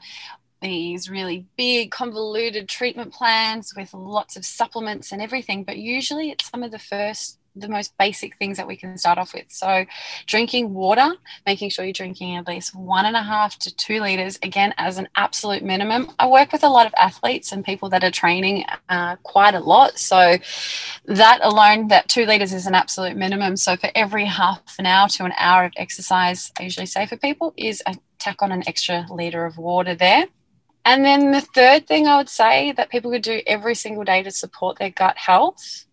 these 0.60 1.08
really 1.08 1.46
big, 1.56 1.90
convoluted 1.90 2.68
treatment 2.68 3.12
plans 3.12 3.72
with 3.76 3.94
lots 3.94 4.36
of 4.36 4.44
supplements 4.44 5.12
and 5.12 5.22
everything. 5.22 5.64
But 5.64 5.78
usually 5.78 6.30
it's 6.30 6.50
some 6.50 6.62
of 6.62 6.72
the 6.72 6.78
first 6.78 7.37
the 7.56 7.68
most 7.68 7.96
basic 7.98 8.36
things 8.36 8.56
that 8.56 8.66
we 8.66 8.76
can 8.76 8.96
start 8.98 9.18
off 9.18 9.34
with. 9.34 9.46
So, 9.48 9.84
drinking 10.26 10.74
water, 10.74 11.12
making 11.46 11.70
sure 11.70 11.84
you're 11.84 11.92
drinking 11.92 12.36
at 12.36 12.46
least 12.46 12.74
one 12.74 13.06
and 13.06 13.16
a 13.16 13.22
half 13.22 13.58
to 13.60 13.74
two 13.74 14.00
liters, 14.00 14.38
again, 14.42 14.74
as 14.78 14.98
an 14.98 15.08
absolute 15.16 15.62
minimum. 15.62 16.10
I 16.18 16.26
work 16.28 16.52
with 16.52 16.64
a 16.64 16.68
lot 16.68 16.86
of 16.86 16.94
athletes 16.98 17.52
and 17.52 17.64
people 17.64 17.88
that 17.90 18.04
are 18.04 18.10
training 18.10 18.64
uh, 18.88 19.16
quite 19.22 19.54
a 19.54 19.60
lot. 19.60 19.98
So, 19.98 20.38
that 21.06 21.40
alone, 21.42 21.88
that 21.88 22.08
two 22.08 22.26
liters 22.26 22.52
is 22.52 22.66
an 22.66 22.74
absolute 22.74 23.16
minimum. 23.16 23.56
So, 23.56 23.76
for 23.76 23.90
every 23.94 24.24
half 24.24 24.60
an 24.78 24.86
hour 24.86 25.08
to 25.08 25.24
an 25.24 25.32
hour 25.38 25.64
of 25.64 25.72
exercise, 25.76 26.52
I 26.58 26.64
usually 26.64 26.86
say 26.86 27.06
for 27.06 27.16
people 27.16 27.54
is 27.56 27.82
a 27.86 27.96
tack 28.18 28.42
on 28.42 28.52
an 28.52 28.64
extra 28.66 29.06
liter 29.10 29.44
of 29.44 29.58
water 29.58 29.94
there. 29.94 30.26
And 30.84 31.04
then 31.04 31.32
the 31.32 31.42
third 31.42 31.86
thing 31.86 32.06
I 32.06 32.16
would 32.16 32.30
say 32.30 32.72
that 32.72 32.88
people 32.88 33.10
could 33.10 33.22
do 33.22 33.42
every 33.46 33.74
single 33.74 34.04
day 34.04 34.22
to 34.22 34.30
support 34.30 34.78
their 34.78 34.90
gut 34.90 35.18
health 35.18 35.84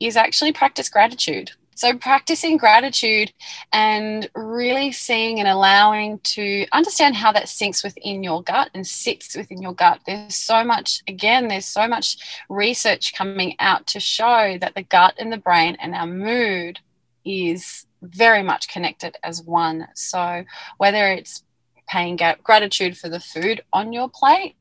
is 0.00 0.16
actually 0.16 0.52
practice 0.52 0.88
gratitude. 0.88 1.52
So, 1.76 1.96
practicing 1.96 2.56
gratitude 2.56 3.32
and 3.72 4.28
really 4.34 4.92
seeing 4.92 5.40
and 5.40 5.48
allowing 5.48 6.20
to 6.20 6.66
understand 6.70 7.16
how 7.16 7.32
that 7.32 7.48
sinks 7.48 7.82
within 7.82 8.22
your 8.22 8.42
gut 8.44 8.70
and 8.74 8.86
sits 8.86 9.34
within 9.34 9.60
your 9.60 9.74
gut. 9.74 10.00
There's 10.06 10.36
so 10.36 10.62
much, 10.62 11.02
again, 11.08 11.48
there's 11.48 11.66
so 11.66 11.88
much 11.88 12.16
research 12.48 13.12
coming 13.14 13.56
out 13.58 13.88
to 13.88 14.00
show 14.00 14.56
that 14.60 14.76
the 14.76 14.82
gut 14.82 15.14
and 15.18 15.32
the 15.32 15.36
brain 15.36 15.76
and 15.80 15.96
our 15.96 16.06
mood 16.06 16.78
is 17.24 17.86
very 18.02 18.42
much 18.42 18.68
connected 18.68 19.16
as 19.24 19.42
one. 19.42 19.88
So, 19.94 20.44
whether 20.78 21.08
it's 21.08 21.42
paying 21.88 22.18
gratitude 22.42 22.96
for 22.96 23.08
the 23.08 23.20
food 23.20 23.62
on 23.72 23.92
your 23.92 24.08
plate, 24.08 24.54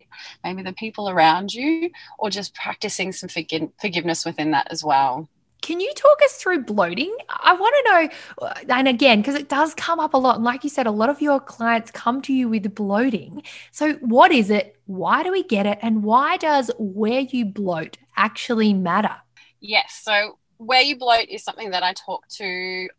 maybe 0.44 0.62
the 0.62 0.74
people 0.74 1.10
around 1.10 1.54
you, 1.54 1.92
or 2.18 2.30
just 2.30 2.54
practicing 2.54 3.12
some 3.12 3.30
forg- 3.30 3.72
forgiveness 3.80 4.26
within 4.26 4.52
that 4.52 4.68
as 4.72 4.84
well. 4.84 5.30
Can 5.62 5.80
you 5.80 5.94
talk 5.94 6.22
us 6.26 6.34
through 6.34 6.64
bloating? 6.66 7.16
I 7.30 7.54
want 7.54 7.74
to 7.74 7.92
know, 7.92 8.48
uh, 8.48 8.54
and 8.68 8.88
again, 8.90 9.22
because 9.22 9.36
it 9.36 9.48
does 9.48 9.74
come 9.74 9.98
up 9.98 10.14
a 10.14 10.18
lot. 10.18 10.36
And 10.36 10.44
like 10.44 10.66
you 10.66 10.70
said, 10.70 10.88
a 10.88 10.92
lot 10.92 11.10
of 11.10 11.22
your 11.22 11.40
clients 11.40 11.90
come 11.90 12.22
to 12.24 12.34
you 12.34 12.50
with 12.50 12.76
bloating. 12.76 13.44
So, 13.72 13.94
what 13.94 14.34
is 14.34 14.50
it? 14.50 14.76
Why 14.88 15.24
do 15.24 15.32
we 15.32 15.42
get 15.42 15.66
it? 15.66 15.80
And 15.82 16.04
why 16.04 16.36
does 16.36 16.70
where 16.78 17.22
you 17.22 17.46
bloat 17.46 17.98
actually 18.18 18.74
matter? 18.74 19.16
Yes. 19.62 20.02
So, 20.04 20.38
where 20.58 20.82
you 20.82 20.98
bloat 20.98 21.30
is 21.30 21.46
something 21.46 21.72
that 21.72 21.82
I 21.82 21.94
talk 21.94 22.28
to 22.40 22.90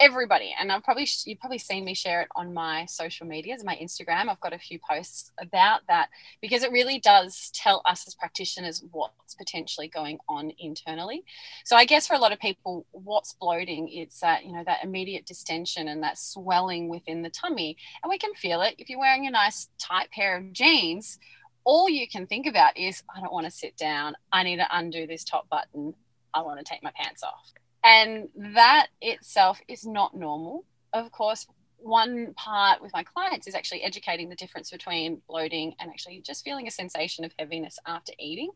everybody 0.00 0.54
and 0.58 0.70
i've 0.70 0.82
probably 0.84 1.06
you've 1.24 1.40
probably 1.40 1.58
seen 1.58 1.84
me 1.84 1.92
share 1.92 2.22
it 2.22 2.28
on 2.36 2.54
my 2.54 2.84
social 2.86 3.26
medias 3.26 3.64
my 3.64 3.76
instagram. 3.76 4.28
I've 4.28 4.40
got 4.40 4.52
a 4.52 4.58
few 4.58 4.78
posts 4.78 5.30
about 5.40 5.80
that 5.88 6.08
because 6.40 6.62
it 6.62 6.72
really 6.72 6.98
does 7.00 7.50
tell 7.54 7.82
us 7.84 8.06
as 8.06 8.14
practitioners 8.14 8.82
what's 8.92 9.34
potentially 9.34 9.88
going 9.88 10.18
on 10.28 10.52
internally. 10.58 11.24
So 11.64 11.76
i 11.76 11.84
guess 11.84 12.06
for 12.06 12.14
a 12.14 12.18
lot 12.18 12.32
of 12.32 12.38
people 12.38 12.86
what's 12.92 13.34
bloating? 13.34 13.88
It's 13.88 14.20
that 14.20 14.44
you 14.44 14.52
know 14.52 14.64
that 14.64 14.84
immediate 14.84 15.26
distension 15.26 15.88
and 15.88 16.02
that 16.02 16.18
swelling 16.18 16.88
within 16.88 17.22
the 17.22 17.30
tummy. 17.30 17.76
And 18.02 18.10
we 18.10 18.18
can 18.18 18.34
feel 18.34 18.62
it. 18.62 18.74
If 18.78 18.88
you're 18.88 18.98
wearing 18.98 19.26
a 19.26 19.30
nice 19.30 19.68
tight 19.78 20.10
pair 20.10 20.36
of 20.36 20.52
jeans 20.52 21.18
all 21.64 21.90
you 21.90 22.08
can 22.08 22.26
think 22.26 22.46
about 22.46 22.74
is 22.78 23.02
i 23.14 23.20
don't 23.20 23.32
want 23.32 23.44
to 23.44 23.50
sit 23.50 23.76
down. 23.76 24.14
I 24.32 24.42
need 24.42 24.56
to 24.56 24.66
undo 24.70 25.06
this 25.06 25.24
top 25.24 25.48
button. 25.50 25.94
I 26.32 26.42
want 26.42 26.58
to 26.58 26.64
take 26.64 26.82
my 26.82 26.92
pants 26.96 27.22
off 27.22 27.52
and 27.88 28.28
that 28.54 28.88
itself 29.00 29.60
is 29.66 29.86
not 29.86 30.14
normal. 30.14 30.66
Of 30.92 31.10
course, 31.10 31.46
one 31.78 32.34
part 32.34 32.82
with 32.82 32.92
my 32.92 33.02
clients 33.02 33.46
is 33.46 33.54
actually 33.54 33.82
educating 33.82 34.28
the 34.28 34.36
difference 34.36 34.70
between 34.70 35.22
bloating 35.26 35.74
and 35.80 35.88
actually 35.88 36.20
just 36.20 36.44
feeling 36.44 36.68
a 36.68 36.70
sensation 36.70 37.24
of 37.24 37.32
heaviness 37.38 37.78
after 37.86 38.12
eating. 38.18 38.50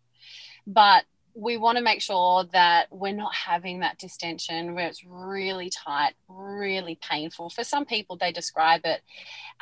But 0.66 1.04
we 1.34 1.56
want 1.56 1.78
to 1.78 1.84
make 1.84 2.02
sure 2.02 2.44
that 2.52 2.88
we're 2.90 3.14
not 3.14 3.34
having 3.34 3.80
that 3.80 3.96
distension 3.96 4.74
where 4.74 4.86
it's 4.86 5.02
really 5.06 5.70
tight, 5.70 6.12
really 6.28 6.98
painful. 7.00 7.48
For 7.48 7.64
some 7.64 7.86
people, 7.86 8.18
they 8.18 8.32
describe 8.32 8.82
it 8.84 9.00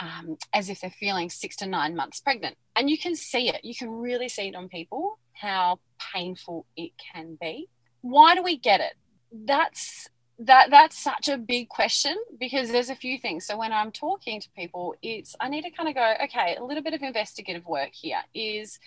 um, 0.00 0.36
as 0.52 0.68
if 0.68 0.80
they're 0.80 0.90
feeling 0.90 1.30
six 1.30 1.54
to 1.56 1.66
nine 1.66 1.94
months 1.94 2.18
pregnant. 2.18 2.56
And 2.74 2.90
you 2.90 2.98
can 2.98 3.14
see 3.14 3.48
it, 3.48 3.64
you 3.64 3.76
can 3.76 3.88
really 3.88 4.28
see 4.28 4.48
it 4.48 4.56
on 4.56 4.68
people 4.68 5.20
how 5.32 5.78
painful 6.12 6.66
it 6.76 6.90
can 7.12 7.38
be. 7.40 7.68
Why 8.00 8.34
do 8.34 8.42
we 8.42 8.58
get 8.58 8.80
it? 8.80 8.94
That's 9.32 10.08
that 10.38 10.70
that's 10.70 10.98
such 10.98 11.28
a 11.28 11.36
big 11.36 11.68
question 11.68 12.16
because 12.38 12.70
there's 12.70 12.88
a 12.88 12.94
few 12.94 13.18
things. 13.18 13.46
So 13.46 13.58
when 13.58 13.72
i'm 13.72 13.92
talking 13.92 14.40
to 14.40 14.48
people 14.56 14.94
it's 15.02 15.36
i 15.40 15.48
need 15.48 15.62
to 15.62 15.70
kind 15.70 15.88
of 15.88 15.94
go 15.94 16.14
okay 16.24 16.56
a 16.56 16.64
little 16.64 16.82
bit 16.82 16.94
of 16.94 17.02
investigative 17.02 17.66
work 17.66 17.90
here 17.92 18.22
is 18.34 18.78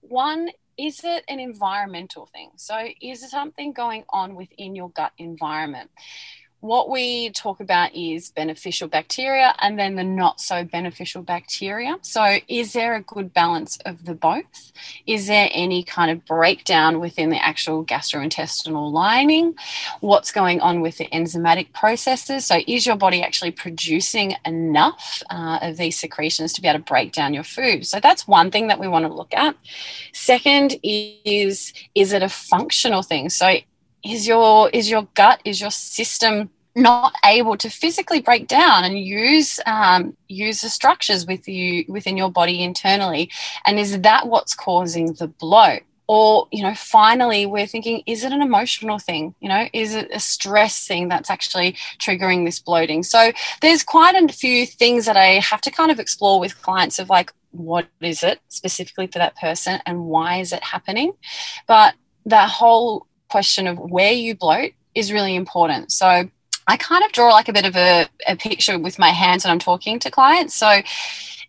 one 0.00 0.48
is 0.78 1.00
it 1.04 1.24
an 1.28 1.38
environmental 1.38 2.26
thing? 2.26 2.50
So 2.56 2.76
is 3.00 3.28
something 3.30 3.72
going 3.72 4.04
on 4.10 4.34
within 4.34 4.74
your 4.74 4.90
gut 4.90 5.12
environment 5.18 5.90
what 6.62 6.88
we 6.88 7.30
talk 7.30 7.58
about 7.58 7.92
is 7.92 8.30
beneficial 8.30 8.86
bacteria 8.86 9.52
and 9.58 9.76
then 9.76 9.96
the 9.96 10.04
not 10.04 10.40
so 10.40 10.62
beneficial 10.62 11.20
bacteria. 11.20 11.96
So, 12.02 12.38
is 12.46 12.72
there 12.72 12.94
a 12.94 13.02
good 13.02 13.34
balance 13.34 13.78
of 13.84 14.04
the 14.04 14.14
both? 14.14 14.72
Is 15.04 15.26
there 15.26 15.50
any 15.52 15.82
kind 15.82 16.12
of 16.12 16.24
breakdown 16.24 17.00
within 17.00 17.30
the 17.30 17.44
actual 17.44 17.84
gastrointestinal 17.84 18.92
lining? 18.92 19.56
What's 20.00 20.30
going 20.30 20.60
on 20.60 20.80
with 20.80 20.98
the 20.98 21.08
enzymatic 21.08 21.72
processes? 21.72 22.46
So, 22.46 22.60
is 22.68 22.86
your 22.86 22.96
body 22.96 23.24
actually 23.24 23.50
producing 23.50 24.36
enough 24.46 25.20
uh, 25.30 25.58
of 25.62 25.78
these 25.78 25.98
secretions 25.98 26.52
to 26.52 26.62
be 26.62 26.68
able 26.68 26.78
to 26.78 26.84
break 26.84 27.10
down 27.10 27.34
your 27.34 27.42
food? 27.42 27.88
So, 27.88 27.98
that's 27.98 28.28
one 28.28 28.52
thing 28.52 28.68
that 28.68 28.78
we 28.78 28.86
want 28.86 29.04
to 29.04 29.12
look 29.12 29.34
at. 29.34 29.56
Second 30.12 30.76
is 30.84 31.72
is 31.96 32.12
it 32.12 32.22
a 32.22 32.28
functional 32.28 33.02
thing? 33.02 33.30
So, 33.30 33.56
is 34.04 34.26
your 34.26 34.70
is 34.70 34.90
your 34.90 35.08
gut 35.14 35.40
is 35.44 35.60
your 35.60 35.70
system 35.70 36.50
not 36.74 37.14
able 37.24 37.56
to 37.56 37.68
physically 37.68 38.20
break 38.20 38.48
down 38.48 38.84
and 38.84 38.98
use 38.98 39.60
um, 39.66 40.16
use 40.28 40.62
the 40.62 40.70
structures 40.70 41.26
with 41.26 41.46
you 41.46 41.84
within 41.88 42.16
your 42.16 42.30
body 42.30 42.62
internally? 42.62 43.30
And 43.66 43.78
is 43.78 44.00
that 44.00 44.26
what's 44.26 44.54
causing 44.54 45.12
the 45.14 45.28
bloat? 45.28 45.82
Or 46.08 46.48
you 46.50 46.62
know 46.62 46.74
finally 46.74 47.46
we're 47.46 47.66
thinking 47.66 48.02
is 48.06 48.24
it 48.24 48.32
an 48.32 48.42
emotional 48.42 48.98
thing? 48.98 49.34
You 49.40 49.48
know 49.48 49.68
is 49.72 49.94
it 49.94 50.10
a 50.12 50.20
stress 50.20 50.86
thing 50.86 51.08
that's 51.08 51.30
actually 51.30 51.76
triggering 51.98 52.44
this 52.44 52.58
bloating? 52.58 53.02
So 53.02 53.32
there's 53.60 53.82
quite 53.82 54.14
a 54.14 54.32
few 54.32 54.66
things 54.66 55.04
that 55.06 55.16
i 55.16 55.40
have 55.40 55.60
to 55.62 55.70
kind 55.70 55.90
of 55.90 56.00
explore 56.00 56.40
with 56.40 56.60
clients 56.62 56.98
of 56.98 57.08
like 57.08 57.32
what 57.52 57.86
is 58.00 58.22
it 58.22 58.40
specifically 58.48 59.06
for 59.06 59.18
that 59.18 59.36
person 59.36 59.78
and 59.86 60.06
why 60.06 60.38
is 60.38 60.52
it 60.52 60.62
happening? 60.62 61.12
But 61.68 61.94
that 62.26 62.48
whole 62.48 63.06
question 63.32 63.66
of 63.66 63.78
where 63.78 64.12
you 64.12 64.36
bloat 64.36 64.72
is 64.94 65.12
really 65.12 65.34
important. 65.34 65.90
So 65.90 66.28
I 66.66 66.76
kind 66.76 67.04
of 67.04 67.12
draw 67.12 67.32
like 67.32 67.48
a 67.48 67.52
bit 67.52 67.66
of 67.66 67.74
a, 67.76 68.06
a 68.28 68.36
picture 68.36 68.78
with 68.78 68.98
my 68.98 69.08
hands 69.08 69.44
when 69.44 69.50
I'm 69.50 69.58
talking 69.58 69.98
to 70.00 70.10
clients. 70.10 70.54
So 70.54 70.70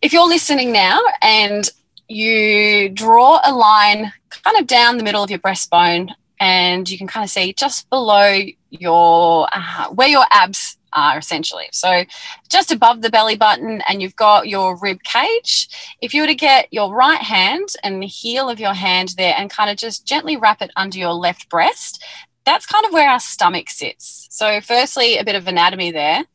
if 0.02 0.14
you're 0.14 0.28
listening 0.28 0.72
now 0.72 1.00
and 1.22 1.70
you 2.08 2.90
draw 2.90 3.40
a 3.44 3.54
line 3.54 4.12
kind 4.30 4.58
of 4.60 4.66
down 4.66 4.98
the 4.98 5.04
middle 5.04 5.24
of 5.24 5.30
your 5.30 5.40
breastbone 5.40 6.10
and 6.44 6.90
you 6.90 6.98
can 6.98 7.08
kind 7.08 7.24
of 7.24 7.30
see 7.30 7.54
just 7.54 7.90
below 7.90 8.38
your 8.70 9.48
uh, 9.54 9.88
where 9.92 10.10
your 10.10 10.26
abs 10.30 10.78
are 10.92 11.18
essentially. 11.18 11.68
So 11.72 12.04
just 12.50 12.70
above 12.70 13.02
the 13.02 13.10
belly 13.10 13.38
button, 13.38 13.82
and 13.88 14.02
you've 14.02 14.18
got 14.18 14.50
your 14.50 14.78
rib 14.78 15.02
cage. 15.04 15.70
If 16.02 16.14
you 16.14 16.22
were 16.22 16.28
to 16.28 16.36
get 16.36 16.68
your 16.70 16.94
right 16.94 17.22
hand 17.22 17.70
and 17.82 18.04
the 18.04 18.08
heel 18.08 18.50
of 18.50 18.60
your 18.60 18.74
hand 18.74 19.16
there 19.18 19.34
and 19.38 19.50
kind 19.50 19.70
of 19.70 19.78
just 19.78 20.06
gently 20.06 20.36
wrap 20.36 20.62
it 20.62 20.72
under 20.76 20.98
your 20.98 21.14
left 21.14 21.48
breast, 21.48 22.04
that's 22.46 22.66
kind 22.66 22.86
of 22.86 22.92
where 22.92 23.10
our 23.10 23.22
stomach 23.22 23.70
sits. 23.70 24.28
So, 24.30 24.60
firstly, 24.60 25.18
a 25.18 25.24
bit 25.24 25.36
of 25.36 25.48
anatomy 25.48 25.92
there 25.92 26.26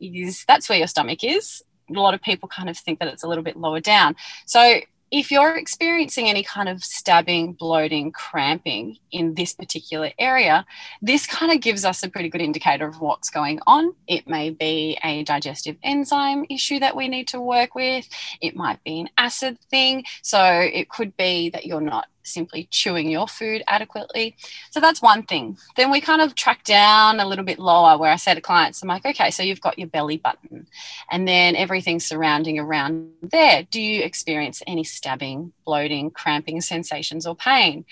is 0.00 0.44
that's 0.48 0.68
where 0.68 0.78
your 0.78 0.88
stomach 0.88 1.22
is. 1.22 1.62
A 1.88 2.00
lot 2.00 2.14
of 2.14 2.20
people 2.20 2.48
kind 2.48 2.68
of 2.68 2.76
think 2.76 2.98
that 2.98 3.06
it's 3.06 3.22
a 3.22 3.28
little 3.28 3.44
bit 3.44 3.56
lower 3.56 3.78
down. 3.78 4.16
So, 4.44 4.80
if 5.12 5.30
you're 5.30 5.56
experiencing 5.56 6.30
any 6.30 6.42
kind 6.42 6.70
of 6.70 6.82
stabbing, 6.82 7.52
bloating, 7.52 8.10
cramping 8.12 8.96
in 9.10 9.34
this 9.34 9.52
particular 9.52 10.10
area, 10.18 10.64
this 11.02 11.26
kind 11.26 11.52
of 11.52 11.60
gives 11.60 11.84
us 11.84 12.02
a 12.02 12.08
pretty 12.08 12.30
good 12.30 12.40
indicator 12.40 12.86
of 12.86 12.98
what's 12.98 13.28
going 13.28 13.60
on. 13.66 13.94
It 14.08 14.26
may 14.26 14.48
be 14.48 14.98
a 15.04 15.22
digestive 15.24 15.76
enzyme 15.82 16.46
issue 16.48 16.80
that 16.80 16.96
we 16.96 17.08
need 17.08 17.28
to 17.28 17.40
work 17.40 17.74
with, 17.74 18.08
it 18.40 18.56
might 18.56 18.82
be 18.84 19.00
an 19.00 19.10
acid 19.18 19.58
thing. 19.70 20.04
So 20.22 20.42
it 20.42 20.88
could 20.88 21.14
be 21.18 21.50
that 21.50 21.66
you're 21.66 21.82
not 21.82 22.06
simply 22.22 22.68
chewing 22.70 23.10
your 23.10 23.28
food 23.28 23.62
adequately. 23.66 24.36
So 24.70 24.80
that's 24.80 25.02
one 25.02 25.24
thing. 25.24 25.58
Then 25.76 25.90
we 25.90 26.00
kind 26.00 26.22
of 26.22 26.34
track 26.34 26.64
down 26.64 27.20
a 27.20 27.26
little 27.26 27.44
bit 27.44 27.58
lower 27.58 27.98
where 27.98 28.12
I 28.12 28.16
say 28.16 28.34
to 28.34 28.40
clients, 28.40 28.82
I'm 28.82 28.88
like, 28.88 29.04
okay, 29.04 29.30
so 29.30 29.42
you've 29.42 29.60
got 29.60 29.78
your 29.78 29.88
belly 29.88 30.16
button 30.16 30.66
and 31.10 31.26
then 31.26 31.56
everything 31.56 32.00
surrounding 32.00 32.58
around 32.58 33.10
there. 33.22 33.66
Do 33.70 33.80
you 33.80 34.02
experience 34.02 34.62
any 34.66 34.84
stabbing, 34.84 35.52
bloating, 35.64 36.10
cramping 36.10 36.60
sensations 36.60 37.26
or 37.26 37.34
pain? 37.34 37.84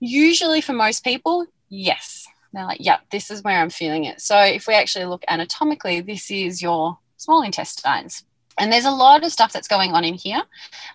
Usually 0.00 0.60
for 0.60 0.72
most 0.72 1.04
people, 1.04 1.46
yes. 1.68 2.26
They're 2.52 2.64
like, 2.64 2.80
yeah, 2.80 2.98
this 3.12 3.30
is 3.30 3.44
where 3.44 3.60
I'm 3.60 3.70
feeling 3.70 4.04
it. 4.04 4.20
So 4.20 4.38
if 4.40 4.66
we 4.66 4.74
actually 4.74 5.04
look 5.04 5.24
anatomically, 5.28 6.00
this 6.00 6.30
is 6.30 6.60
your 6.60 6.98
small 7.16 7.42
intestines. 7.42 8.24
And 8.58 8.72
there's 8.72 8.84
a 8.84 8.90
lot 8.90 9.24
of 9.24 9.32
stuff 9.32 9.52
that's 9.52 9.68
going 9.68 9.92
on 9.92 10.04
in 10.04 10.14
here. 10.14 10.42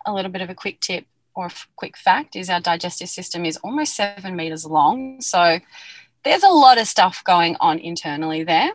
A 0.05 0.13
little 0.13 0.31
bit 0.31 0.41
of 0.41 0.49
a 0.49 0.55
quick 0.55 0.81
tip 0.81 1.05
or 1.35 1.47
a 1.47 1.51
quick 1.75 1.97
fact 1.97 2.35
is 2.35 2.49
our 2.49 2.59
digestive 2.59 3.09
system 3.09 3.45
is 3.45 3.57
almost 3.57 3.95
seven 3.95 4.35
meters 4.35 4.65
long. 4.65 5.21
So 5.21 5.59
there's 6.23 6.43
a 6.43 6.49
lot 6.49 6.77
of 6.77 6.87
stuff 6.87 7.23
going 7.23 7.55
on 7.59 7.79
internally 7.79 8.43
there. 8.43 8.71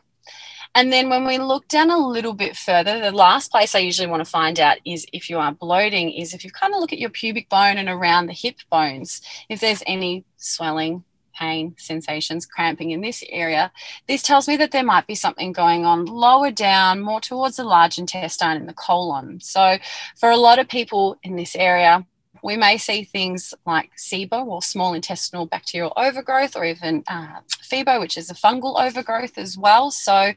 And 0.75 0.93
then 0.93 1.09
when 1.09 1.27
we 1.27 1.39
look 1.39 1.67
down 1.67 1.91
a 1.91 1.99
little 1.99 2.33
bit 2.33 2.57
further, 2.57 3.01
the 3.01 3.11
last 3.11 3.51
place 3.51 3.75
I 3.75 3.81
usually 3.81 4.07
want 4.07 4.25
to 4.25 4.31
find 4.31 4.61
out 4.61 4.79
is 4.85 5.05
if 5.13 5.29
you 5.29 5.39
are 5.39 5.53
bloating, 5.53 6.13
is 6.13 6.33
if 6.33 6.45
you 6.45 6.53
kind 6.53 6.73
of 6.73 6.81
look 6.81 6.93
at 6.93 7.01
your 7.01 7.11
pubic 7.11 7.49
bone 7.49 7.77
and 7.77 7.89
around 7.89 8.27
the 8.27 8.33
hip 8.33 8.57
bones, 8.71 9.21
if 9.49 9.59
there's 9.59 9.83
any 9.85 10.25
swelling, 10.37 11.03
pain, 11.35 11.75
sensations, 11.77 12.47
cramping 12.47 12.93
in 12.93 13.01
this 13.01 13.25
area, 13.31 13.73
this 14.07 14.23
tells 14.23 14.47
me 14.47 14.57
that 14.59 14.71
there 14.71 14.85
might 14.85 15.09
be 15.09 15.15
something 15.17 15.53
going 15.53 15.85
on 15.85 16.05
lower 16.05 16.53
down, 16.53 17.01
more 17.01 17.21
towards 17.21 17.57
the 17.57 17.65
large 17.65 17.99
intestine 17.99 18.57
and 18.57 18.69
the 18.69 18.75
colon. 18.75 19.41
So, 19.41 19.79
for 20.17 20.31
a 20.31 20.37
lot 20.37 20.61
of 20.61 20.69
people 20.69 21.19
in 21.25 21.35
this 21.35 21.57
area, 21.57 22.07
we 22.43 22.57
may 22.57 22.79
see 22.79 23.05
things 23.05 23.55
like 23.67 23.91
SIBO 23.97 24.47
or 24.47 24.63
small 24.63 24.95
intestinal 24.95 25.47
bacterial 25.47 25.93
overgrowth, 25.97 26.57
or 26.57 26.65
even 26.65 27.05
uh, 27.07 27.41
FIBO, 27.71 28.01
which 28.01 28.17
is 28.17 28.31
a 28.31 28.35
fungal 28.35 28.81
overgrowth 28.81 29.39
as 29.39 29.57
well. 29.57 29.91
So, 29.91 30.33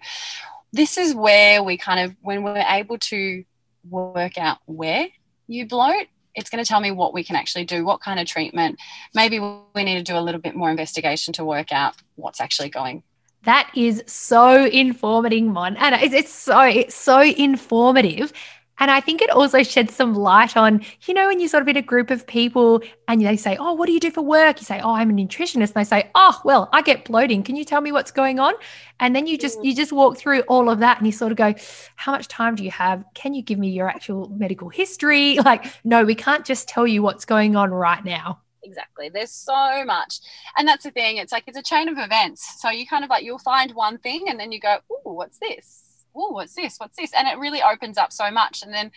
this 0.71 0.97
is 0.97 1.13
where 1.13 1.63
we 1.63 1.77
kind 1.77 1.99
of, 1.99 2.15
when 2.21 2.43
we're 2.43 2.65
able 2.67 2.97
to 2.97 3.43
work 3.89 4.37
out 4.37 4.57
where 4.65 5.07
you 5.47 5.67
bloat, 5.67 6.07
it's 6.35 6.49
going 6.49 6.63
to 6.63 6.67
tell 6.67 6.79
me 6.79 6.89
what 6.89 7.13
we 7.13 7.23
can 7.23 7.35
actually 7.35 7.65
do, 7.65 7.85
what 7.85 8.01
kind 8.01 8.19
of 8.19 8.25
treatment. 8.25 8.79
Maybe 9.13 9.39
we 9.39 9.83
need 9.83 9.95
to 9.95 10.03
do 10.03 10.17
a 10.17 10.21
little 10.21 10.41
bit 10.41 10.55
more 10.55 10.71
investigation 10.71 11.33
to 11.33 11.45
work 11.45 11.71
out 11.71 11.95
what's 12.15 12.41
actually 12.41 12.69
going 12.69 13.03
that 13.43 13.69
is 13.75 14.03
so 14.07 14.65
informative, 14.65 15.43
Mon. 15.43 15.75
And 15.77 15.95
it's, 15.95 16.13
it's 16.13 16.33
so 16.33 16.61
it's 16.61 16.95
so 16.95 17.21
informative. 17.21 18.33
And 18.79 18.89
I 18.89 18.99
think 18.99 19.21
it 19.21 19.29
also 19.29 19.61
sheds 19.63 19.93
some 19.93 20.15
light 20.15 20.57
on, 20.57 20.83
you 21.05 21.13
know, 21.13 21.27
when 21.27 21.39
you're 21.39 21.49
sort 21.49 21.61
of 21.61 21.67
in 21.67 21.77
a 21.77 21.81
group 21.81 22.09
of 22.09 22.25
people 22.25 22.81
and 23.07 23.21
they 23.21 23.37
say, 23.37 23.55
Oh, 23.59 23.73
what 23.73 23.85
do 23.85 23.91
you 23.91 23.99
do 23.99 24.11
for 24.11 24.21
work? 24.21 24.59
You 24.59 24.65
say, 24.65 24.79
Oh, 24.81 24.93
I'm 24.93 25.09
a 25.09 25.13
nutritionist. 25.13 25.75
And 25.75 25.75
they 25.75 25.83
say, 25.83 26.09
Oh, 26.15 26.39
well, 26.43 26.69
I 26.73 26.81
get 26.81 27.05
bloating. 27.05 27.43
Can 27.43 27.55
you 27.55 27.65
tell 27.65 27.81
me 27.81 27.91
what's 27.91 28.11
going 28.11 28.39
on? 28.39 28.53
And 28.99 29.15
then 29.15 29.27
you 29.27 29.37
just 29.37 29.59
mm. 29.59 29.65
you 29.65 29.75
just 29.75 29.91
walk 29.91 30.17
through 30.17 30.41
all 30.41 30.69
of 30.69 30.79
that 30.79 30.97
and 30.97 31.05
you 31.05 31.11
sort 31.11 31.31
of 31.31 31.37
go, 31.37 31.53
How 31.95 32.11
much 32.11 32.27
time 32.27 32.55
do 32.55 32.63
you 32.63 32.71
have? 32.71 33.03
Can 33.13 33.33
you 33.33 33.43
give 33.43 33.59
me 33.59 33.69
your 33.69 33.87
actual 33.87 34.29
medical 34.29 34.69
history? 34.69 35.37
Like, 35.43 35.65
no, 35.83 36.05
we 36.05 36.15
can't 36.15 36.45
just 36.45 36.69
tell 36.69 36.87
you 36.87 37.01
what's 37.03 37.25
going 37.25 37.57
on 37.57 37.71
right 37.71 38.03
now 38.05 38.39
exactly 38.63 39.09
there's 39.09 39.31
so 39.31 39.83
much 39.85 40.19
and 40.57 40.67
that's 40.67 40.83
the 40.83 40.91
thing 40.91 41.17
it's 41.17 41.31
like 41.31 41.43
it's 41.47 41.57
a 41.57 41.61
chain 41.61 41.89
of 41.89 41.97
events 41.97 42.61
so 42.61 42.69
you 42.69 42.87
kind 42.87 43.03
of 43.03 43.09
like 43.09 43.23
you'll 43.23 43.37
find 43.37 43.73
one 43.73 43.97
thing 43.97 44.25
and 44.29 44.39
then 44.39 44.51
you 44.51 44.59
go 44.59 44.77
oh 44.89 45.13
what's 45.13 45.37
this 45.39 45.82
oh, 46.15 46.31
what's 46.31 46.53
this? 46.53 46.77
What's 46.77 46.97
this? 46.97 47.11
And 47.13 47.27
it 47.27 47.37
really 47.37 47.61
opens 47.61 47.97
up 47.97 48.11
so 48.11 48.29
much. 48.31 48.63
And 48.63 48.73
then 48.73 48.91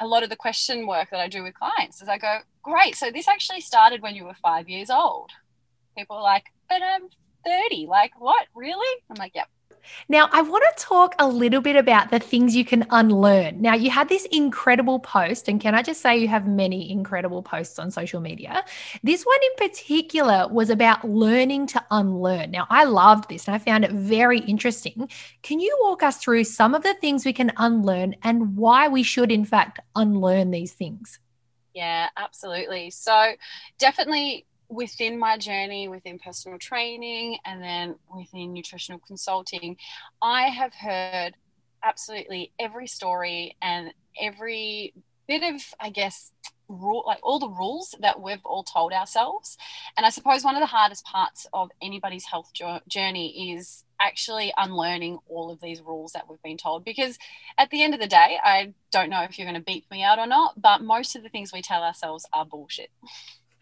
a 0.00 0.06
lot 0.06 0.22
of 0.22 0.30
the 0.30 0.36
question 0.36 0.86
work 0.86 1.10
that 1.10 1.20
I 1.20 1.28
do 1.28 1.42
with 1.42 1.54
clients 1.54 2.00
is 2.02 2.08
I 2.08 2.18
go, 2.18 2.38
great. 2.62 2.96
So 2.96 3.10
this 3.10 3.28
actually 3.28 3.60
started 3.60 4.02
when 4.02 4.14
you 4.14 4.24
were 4.24 4.34
five 4.42 4.68
years 4.68 4.90
old. 4.90 5.30
People 5.96 6.16
are 6.16 6.22
like, 6.22 6.44
but 6.68 6.82
I'm 6.82 7.08
30. 7.44 7.86
Like, 7.86 8.12
what? 8.18 8.46
Really? 8.54 9.02
I'm 9.10 9.16
like, 9.16 9.32
yep. 9.34 9.48
Now, 10.08 10.28
I 10.32 10.42
want 10.42 10.64
to 10.76 10.84
talk 10.84 11.14
a 11.18 11.26
little 11.26 11.60
bit 11.60 11.76
about 11.76 12.10
the 12.10 12.18
things 12.18 12.54
you 12.54 12.64
can 12.64 12.86
unlearn. 12.90 13.60
Now, 13.60 13.74
you 13.74 13.90
had 13.90 14.08
this 14.08 14.26
incredible 14.26 14.98
post, 14.98 15.48
and 15.48 15.60
can 15.60 15.74
I 15.74 15.82
just 15.82 16.00
say 16.00 16.18
you 16.18 16.28
have 16.28 16.46
many 16.46 16.90
incredible 16.90 17.42
posts 17.42 17.78
on 17.78 17.90
social 17.90 18.20
media? 18.20 18.64
This 19.02 19.24
one 19.24 19.38
in 19.42 19.68
particular 19.68 20.48
was 20.48 20.70
about 20.70 21.08
learning 21.08 21.66
to 21.68 21.84
unlearn. 21.90 22.50
Now, 22.50 22.66
I 22.70 22.84
loved 22.84 23.28
this 23.28 23.46
and 23.46 23.54
I 23.54 23.58
found 23.58 23.84
it 23.84 23.92
very 23.92 24.40
interesting. 24.40 25.08
Can 25.42 25.60
you 25.60 25.76
walk 25.82 26.02
us 26.02 26.18
through 26.18 26.44
some 26.44 26.74
of 26.74 26.82
the 26.82 26.94
things 26.94 27.24
we 27.24 27.32
can 27.32 27.52
unlearn 27.56 28.16
and 28.22 28.56
why 28.56 28.88
we 28.88 29.02
should, 29.02 29.30
in 29.32 29.44
fact, 29.44 29.80
unlearn 29.94 30.50
these 30.50 30.72
things? 30.72 31.18
Yeah, 31.74 32.08
absolutely. 32.16 32.90
So, 32.90 33.32
definitely 33.78 34.46
within 34.72 35.18
my 35.18 35.36
journey 35.36 35.86
within 35.86 36.18
personal 36.18 36.58
training 36.58 37.36
and 37.44 37.62
then 37.62 37.94
within 38.14 38.54
nutritional 38.54 39.00
consulting, 39.06 39.76
I 40.22 40.44
have 40.44 40.72
heard 40.74 41.34
absolutely 41.84 42.52
every 42.58 42.86
story 42.86 43.56
and 43.60 43.92
every 44.18 44.94
bit 45.28 45.42
of, 45.42 45.60
I 45.78 45.90
guess, 45.90 46.32
rule 46.68 47.04
like 47.06 47.18
all 47.22 47.38
the 47.38 47.50
rules 47.50 47.94
that 48.00 48.22
we've 48.22 48.40
all 48.46 48.64
told 48.64 48.94
ourselves. 48.94 49.58
And 49.98 50.06
I 50.06 50.08
suppose 50.08 50.42
one 50.42 50.56
of 50.56 50.60
the 50.60 50.66
hardest 50.66 51.04
parts 51.04 51.46
of 51.52 51.68
anybody's 51.82 52.24
health 52.24 52.50
journey 52.88 53.52
is 53.52 53.84
actually 54.00 54.54
unlearning 54.56 55.18
all 55.28 55.50
of 55.50 55.60
these 55.60 55.82
rules 55.82 56.12
that 56.12 56.30
we've 56.30 56.42
been 56.42 56.56
told 56.56 56.82
because 56.82 57.18
at 57.58 57.70
the 57.70 57.82
end 57.82 57.94
of 57.94 58.00
the 58.00 58.06
day 58.08 58.36
I 58.42 58.72
don't 58.90 59.10
know 59.10 59.22
if 59.22 59.38
you're 59.38 59.46
going 59.46 59.54
to 59.54 59.64
beat 59.64 59.84
me 59.92 60.02
out 60.02 60.18
or 60.18 60.26
not 60.26 60.60
but 60.60 60.82
most 60.82 61.14
of 61.14 61.22
the 61.22 61.28
things 61.28 61.52
we 61.52 61.62
tell 61.62 61.84
ourselves 61.84 62.26
are 62.32 62.44
bullshit 62.44 62.90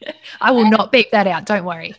I 0.41 0.53
will 0.53 0.69
not 0.69 0.93
beep 0.93 1.11
that 1.11 1.27
out. 1.27 1.47
Don't 1.47 1.65
worry. 1.65 1.95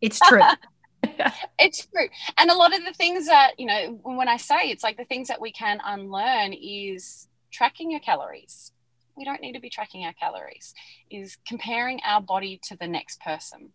It's 0.00 0.20
true. 0.20 0.42
it's 1.58 1.86
true. 1.86 2.08
And 2.38 2.50
a 2.50 2.54
lot 2.56 2.76
of 2.76 2.84
the 2.84 2.92
things 2.92 3.26
that, 3.26 3.52
you 3.58 3.66
know, 3.66 3.98
when 4.02 4.28
I 4.28 4.36
say 4.36 4.70
it's 4.70 4.82
like 4.82 4.96
the 4.96 5.04
things 5.04 5.28
that 5.28 5.40
we 5.40 5.52
can 5.52 5.80
unlearn 5.84 6.52
is 6.52 7.28
tracking 7.50 7.90
your 7.90 8.00
calories. 8.00 8.72
We 9.16 9.24
don't 9.24 9.40
need 9.40 9.54
to 9.54 9.60
be 9.60 9.70
tracking 9.70 10.04
our 10.04 10.12
calories, 10.12 10.74
is 11.10 11.38
comparing 11.46 12.00
our 12.04 12.20
body 12.20 12.60
to 12.64 12.76
the 12.76 12.86
next 12.86 13.20
person. 13.20 13.70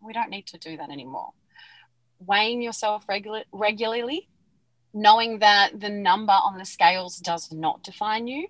We 0.00 0.12
don't 0.12 0.28
need 0.28 0.46
to 0.48 0.58
do 0.58 0.76
that 0.76 0.90
anymore. 0.90 1.30
Weighing 2.18 2.60
yourself 2.60 3.04
regular, 3.08 3.44
regularly, 3.52 4.28
knowing 4.92 5.38
that 5.38 5.80
the 5.80 5.88
number 5.88 6.34
on 6.34 6.58
the 6.58 6.64
scales 6.66 7.16
does 7.18 7.50
not 7.52 7.82
define 7.82 8.26
you. 8.26 8.48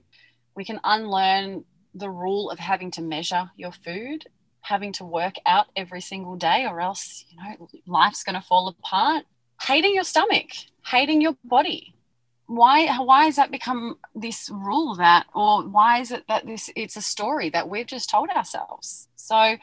We 0.57 0.65
can 0.65 0.81
unlearn 0.83 1.65
the 1.95 2.11
rule 2.11 2.51
of 2.51 2.59
having 2.59 2.91
to 2.93 3.03
measure 3.03 3.51
your 3.57 3.73
food 3.73 4.27
having 4.75 4.93
to 4.95 5.05
work 5.05 5.37
out 5.47 5.67
every 5.77 6.01
single 6.01 6.37
day 6.37 6.67
or 6.71 6.81
else 6.81 7.25
you 7.29 7.37
know 7.39 7.69
life's 7.87 8.25
going 8.25 8.41
to 8.41 8.49
fall 8.51 8.67
apart. 8.69 9.25
Hating 9.61 9.95
your 9.95 10.05
stomach 10.05 10.49
hating 10.87 11.21
your 11.21 11.37
body. 11.45 11.95
Why 12.47 12.99
why 12.99 13.27
has 13.27 13.37
that 13.37 13.51
become 13.51 13.97
this 14.15 14.51
rule 14.53 14.97
that 14.97 15.27
or 15.35 15.63
why 15.63 16.01
is 16.01 16.11
it 16.11 16.25
that 16.29 16.45
this 16.45 16.69
it's 16.77 16.97
a 16.97 17.03
story 17.03 17.49
that 17.51 17.69
we've 17.69 17.87
just 17.87 18.11
told 18.11 18.29
ourselves? 18.31 19.09
So 19.17 19.57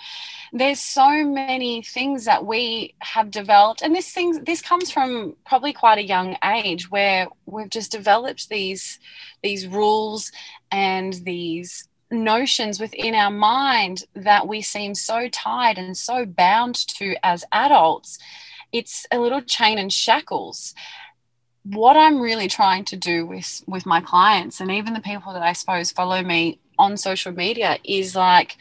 there's 0.54 0.80
so 0.80 1.24
many 1.26 1.84
things 1.84 2.26
that 2.26 2.46
we 2.46 2.96
have 3.00 3.30
developed 3.30 3.82
and 3.82 3.94
this 3.94 4.12
thing 4.12 4.44
this 4.44 4.62
comes 4.62 4.90
from 4.90 5.36
probably 5.46 5.74
quite 5.74 6.00
a 6.00 6.08
young 6.08 6.38
age 6.44 6.90
where 6.90 7.28
we've 7.46 7.70
just 7.70 7.92
developed 7.92 8.50
these 8.50 8.98
these 9.44 9.68
rules 9.68 10.32
and 10.72 11.14
these 11.26 11.89
notions 12.12 12.80
within 12.80 13.14
our 13.16 13.32
mind 13.32 14.04
that 14.16 14.48
we 14.48 14.62
seem 14.62 14.96
so 14.96 15.28
tied 15.30 15.78
and 15.78 15.96
so 15.96 16.26
bound 16.26 16.76
to 16.76 17.16
as 17.24 17.46
adults. 17.52 18.20
It's 18.72 19.06
a 19.12 19.20
little 19.20 19.42
chain 19.42 19.78
and 19.78 19.92
shackles. 19.92 20.74
What 21.64 21.98
I'm 21.98 22.20
really 22.22 22.48
trying 22.48 22.86
to 22.86 22.98
do 22.98 23.26
with 23.26 23.64
with 23.68 23.86
my 23.86 24.02
clients 24.02 24.60
and 24.60 24.72
even 24.72 24.94
the 24.94 25.02
people 25.02 25.34
that 25.34 25.44
I 25.44 25.54
suppose 25.54 25.92
follow 25.92 26.24
me 26.24 26.60
on 26.78 26.98
social 26.98 27.32
media 27.32 27.78
is 27.84 28.16
like 28.16 28.58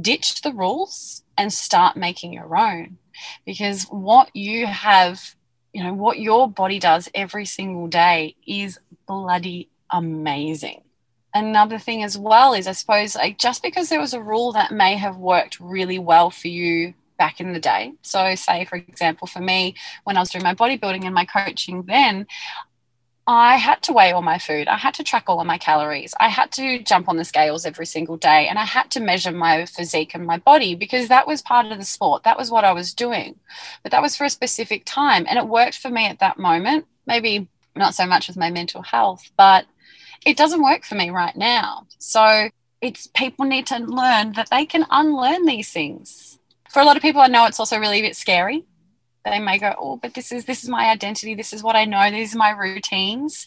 ditch 0.00 0.42
the 0.42 0.52
rules 0.52 1.22
and 1.36 1.52
start 1.52 1.96
making 1.96 2.32
your 2.32 2.56
own 2.56 2.98
because 3.46 3.84
what 3.84 4.34
you 4.34 4.66
have 4.66 5.34
you 5.72 5.82
know 5.82 5.94
what 5.94 6.18
your 6.18 6.48
body 6.48 6.78
does 6.78 7.08
every 7.14 7.44
single 7.44 7.86
day 7.86 8.36
is 8.46 8.78
bloody 9.06 9.68
amazing 9.90 10.82
another 11.34 11.78
thing 11.78 12.02
as 12.02 12.16
well 12.16 12.54
is 12.54 12.66
I 12.66 12.72
suppose 12.72 13.16
like 13.16 13.38
just 13.38 13.62
because 13.62 13.88
there 13.88 14.00
was 14.00 14.14
a 14.14 14.22
rule 14.22 14.52
that 14.52 14.72
may 14.72 14.96
have 14.96 15.16
worked 15.16 15.58
really 15.60 15.98
well 15.98 16.30
for 16.30 16.48
you 16.48 16.94
back 17.18 17.40
in 17.40 17.52
the 17.52 17.60
day. 17.60 17.92
So 18.02 18.34
say 18.36 18.64
for 18.64 18.76
example 18.76 19.26
for 19.26 19.40
me 19.40 19.74
when 20.04 20.16
I 20.16 20.20
was 20.20 20.30
doing 20.30 20.44
my 20.44 20.54
bodybuilding 20.54 21.04
and 21.04 21.14
my 21.14 21.24
coaching 21.24 21.82
then 21.82 22.26
I 23.26 23.56
had 23.56 23.80
to 23.84 23.92
weigh 23.94 24.12
all 24.12 24.20
my 24.20 24.38
food. 24.38 24.68
I 24.68 24.76
had 24.76 24.92
to 24.94 25.02
track 25.02 25.24
all 25.28 25.40
of 25.40 25.46
my 25.46 25.56
calories. 25.56 26.12
I 26.20 26.28
had 26.28 26.52
to 26.52 26.82
jump 26.82 27.08
on 27.08 27.16
the 27.16 27.24
scales 27.24 27.64
every 27.64 27.86
single 27.86 28.18
day 28.18 28.48
and 28.48 28.58
I 28.58 28.66
had 28.66 28.90
to 28.92 29.00
measure 29.00 29.32
my 29.32 29.64
physique 29.64 30.14
and 30.14 30.26
my 30.26 30.36
body 30.38 30.74
because 30.74 31.08
that 31.08 31.26
was 31.26 31.40
part 31.40 31.66
of 31.66 31.78
the 31.78 31.84
sport. 31.86 32.24
That 32.24 32.36
was 32.36 32.50
what 32.50 32.64
I 32.64 32.72
was 32.72 32.92
doing. 32.92 33.36
But 33.82 33.92
that 33.92 34.02
was 34.02 34.14
for 34.14 34.24
a 34.24 34.30
specific 34.30 34.82
time 34.84 35.24
and 35.26 35.38
it 35.38 35.48
worked 35.48 35.78
for 35.78 35.88
me 35.88 36.06
at 36.06 36.18
that 36.18 36.38
moment. 36.38 36.86
Maybe 37.06 37.48
not 37.74 37.94
so 37.94 38.06
much 38.06 38.28
with 38.28 38.36
my 38.36 38.50
mental 38.50 38.82
health, 38.82 39.30
but 39.38 39.64
it 40.24 40.36
doesn't 40.36 40.62
work 40.62 40.84
for 40.84 40.94
me 40.94 41.10
right 41.10 41.36
now. 41.36 41.86
So 41.98 42.48
it's 42.80 43.06
people 43.08 43.44
need 43.46 43.66
to 43.68 43.78
learn 43.78 44.32
that 44.32 44.50
they 44.50 44.66
can 44.66 44.86
unlearn 44.90 45.46
these 45.46 45.70
things. 45.70 46.38
For 46.70 46.80
a 46.80 46.84
lot 46.84 46.96
of 46.96 47.02
people, 47.02 47.20
I 47.20 47.28
know 47.28 47.46
it's 47.46 47.60
also 47.60 47.78
really 47.78 48.00
a 48.00 48.02
bit 48.02 48.16
scary. 48.16 48.64
They 49.24 49.38
may 49.38 49.58
go, 49.58 49.74
"Oh, 49.78 49.96
but 49.96 50.14
this 50.14 50.32
is 50.32 50.44
this 50.44 50.64
is 50.64 50.68
my 50.68 50.90
identity. 50.90 51.34
This 51.34 51.52
is 51.52 51.62
what 51.62 51.76
I 51.76 51.84
know. 51.84 52.10
These 52.10 52.34
are 52.34 52.38
my 52.38 52.50
routines." 52.50 53.46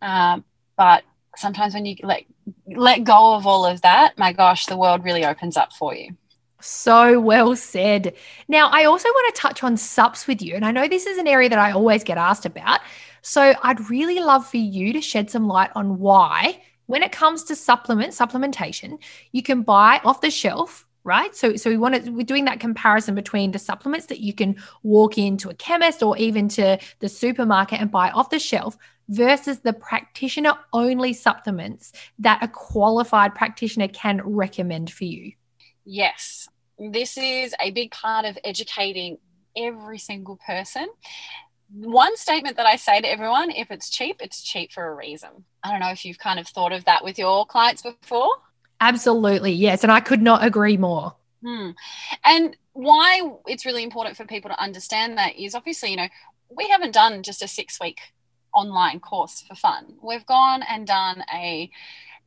Um, 0.00 0.44
but 0.76 1.04
sometimes 1.36 1.74
when 1.74 1.86
you 1.86 1.96
let 2.02 2.24
let 2.66 3.04
go 3.04 3.34
of 3.34 3.46
all 3.46 3.66
of 3.66 3.82
that, 3.82 4.18
my 4.18 4.32
gosh, 4.32 4.66
the 4.66 4.76
world 4.76 5.04
really 5.04 5.24
opens 5.24 5.56
up 5.56 5.72
for 5.72 5.94
you. 5.94 6.16
So 6.62 7.20
well 7.20 7.56
said. 7.56 8.14
Now, 8.48 8.68
I 8.70 8.84
also 8.84 9.08
want 9.08 9.34
to 9.34 9.40
touch 9.40 9.62
on 9.64 9.76
SUPs 9.76 10.26
with 10.28 10.40
you. 10.40 10.54
And 10.54 10.64
I 10.64 10.70
know 10.70 10.86
this 10.86 11.06
is 11.06 11.18
an 11.18 11.26
area 11.26 11.48
that 11.48 11.58
I 11.58 11.72
always 11.72 12.04
get 12.04 12.18
asked 12.18 12.46
about. 12.46 12.80
So 13.22 13.54
I'd 13.62 13.88
really 13.88 14.18
love 14.18 14.46
for 14.46 14.58
you 14.58 14.92
to 14.92 15.00
shed 15.00 15.30
some 15.30 15.46
light 15.46 15.70
on 15.74 15.98
why, 15.98 16.62
when 16.86 17.02
it 17.02 17.12
comes 17.12 17.44
to 17.44 17.56
supplement, 17.56 18.12
supplementation, 18.12 18.98
you 19.30 19.42
can 19.42 19.62
buy 19.62 20.00
off 20.04 20.20
the 20.20 20.30
shelf 20.30 20.86
right? 21.04 21.34
So, 21.34 21.56
so 21.56 21.70
we 21.70 21.76
want 21.76 22.04
to, 22.04 22.10
we're 22.10 22.24
doing 22.24 22.44
that 22.44 22.60
comparison 22.60 23.14
between 23.14 23.50
the 23.50 23.58
supplements 23.58 24.06
that 24.06 24.20
you 24.20 24.32
can 24.32 24.56
walk 24.82 25.18
into 25.18 25.50
a 25.50 25.54
chemist 25.54 26.02
or 26.02 26.16
even 26.16 26.48
to 26.50 26.78
the 27.00 27.08
supermarket 27.08 27.80
and 27.80 27.90
buy 27.90 28.10
off 28.10 28.30
the 28.30 28.38
shelf 28.38 28.76
versus 29.08 29.60
the 29.60 29.72
practitioner 29.72 30.54
only 30.72 31.12
supplements 31.12 31.92
that 32.20 32.42
a 32.42 32.48
qualified 32.48 33.34
practitioner 33.34 33.88
can 33.88 34.20
recommend 34.24 34.92
for 34.92 35.04
you. 35.04 35.32
Yes, 35.84 36.48
this 36.78 37.18
is 37.18 37.54
a 37.60 37.72
big 37.72 37.90
part 37.90 38.24
of 38.24 38.38
educating 38.44 39.18
every 39.56 39.98
single 39.98 40.38
person. 40.46 40.86
One 41.74 42.16
statement 42.16 42.56
that 42.56 42.66
I 42.66 42.76
say 42.76 43.00
to 43.00 43.10
everyone 43.10 43.50
if 43.50 43.70
it's 43.70 43.90
cheap, 43.90 44.16
it's 44.20 44.42
cheap 44.42 44.72
for 44.72 44.86
a 44.86 44.94
reason. 44.94 45.44
I 45.62 45.70
don't 45.70 45.80
know 45.80 45.90
if 45.90 46.04
you've 46.04 46.18
kind 46.18 46.38
of 46.38 46.46
thought 46.46 46.72
of 46.72 46.84
that 46.84 47.04
with 47.04 47.18
your 47.18 47.46
clients 47.46 47.82
before. 47.82 48.30
Absolutely, 48.80 49.52
yes. 49.52 49.82
And 49.82 49.92
I 49.92 50.00
could 50.00 50.22
not 50.22 50.44
agree 50.44 50.76
more. 50.76 51.14
Hmm. 51.42 51.70
And 52.24 52.56
why 52.72 53.20
it's 53.46 53.66
really 53.66 53.82
important 53.82 54.16
for 54.16 54.24
people 54.24 54.50
to 54.50 54.60
understand 54.60 55.18
that 55.18 55.36
is 55.36 55.54
obviously, 55.54 55.90
you 55.90 55.96
know, 55.96 56.08
we 56.54 56.68
haven't 56.68 56.92
done 56.92 57.22
just 57.22 57.42
a 57.42 57.48
six 57.48 57.78
week 57.80 58.00
online 58.54 59.00
course 59.00 59.42
for 59.46 59.54
fun. 59.54 59.94
We've 60.02 60.26
gone 60.26 60.62
and 60.62 60.86
done 60.86 61.24
a 61.32 61.70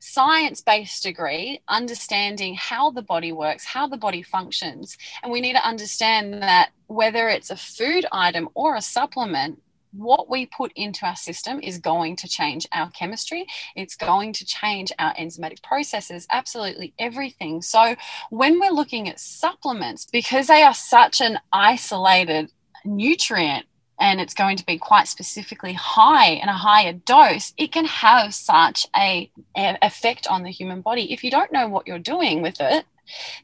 science 0.05 0.61
based 0.61 1.01
degree, 1.01 1.61
understanding 1.67 2.53
how 2.55 2.91
the 2.91 3.01
body 3.01 3.31
works, 3.31 3.65
how 3.65 3.87
the 3.87 3.97
body 3.97 4.21
functions. 4.21 4.97
And 5.23 5.31
we 5.31 5.41
need 5.41 5.53
to 5.53 5.67
understand 5.67 6.43
that 6.43 6.69
whether 6.87 7.27
it's 7.27 7.49
a 7.49 7.55
food 7.55 8.05
item 8.11 8.47
or 8.53 8.75
a 8.75 8.81
supplement, 8.81 9.61
what 9.91 10.29
we 10.29 10.45
put 10.45 10.71
into 10.75 11.05
our 11.05 11.15
system 11.15 11.59
is 11.61 11.79
going 11.79 12.17
to 12.17 12.27
change 12.27 12.67
our 12.71 12.91
chemistry. 12.91 13.47
It's 13.75 13.95
going 13.95 14.33
to 14.33 14.45
change 14.45 14.91
our 14.99 15.13
enzymatic 15.15 15.63
processes, 15.63 16.27
absolutely 16.31 16.93
everything. 16.99 17.61
So, 17.61 17.95
when 18.29 18.59
we're 18.59 18.71
looking 18.71 19.09
at 19.09 19.19
supplements, 19.19 20.05
because 20.05 20.47
they 20.47 20.63
are 20.63 20.73
such 20.73 21.21
an 21.21 21.39
isolated 21.51 22.51
nutrient 22.83 23.65
and 23.99 24.19
it's 24.19 24.33
going 24.33 24.57
to 24.57 24.65
be 24.65 24.77
quite 24.77 25.07
specifically 25.07 25.73
high 25.73 26.27
and 26.27 26.49
a 26.49 26.53
higher 26.53 26.93
dose, 26.93 27.53
it 27.57 27.71
can 27.71 27.85
have 27.85 28.33
such 28.33 28.87
a, 28.95 29.29
effect 29.55 30.27
on 30.27 30.43
the 30.43 30.49
human 30.49 30.81
body. 30.81 31.11
If 31.13 31.23
you 31.23 31.31
don't 31.31 31.51
know 31.51 31.67
what 31.67 31.87
you're 31.87 31.99
doing 31.99 32.41
with 32.41 32.59
it, 32.59 32.85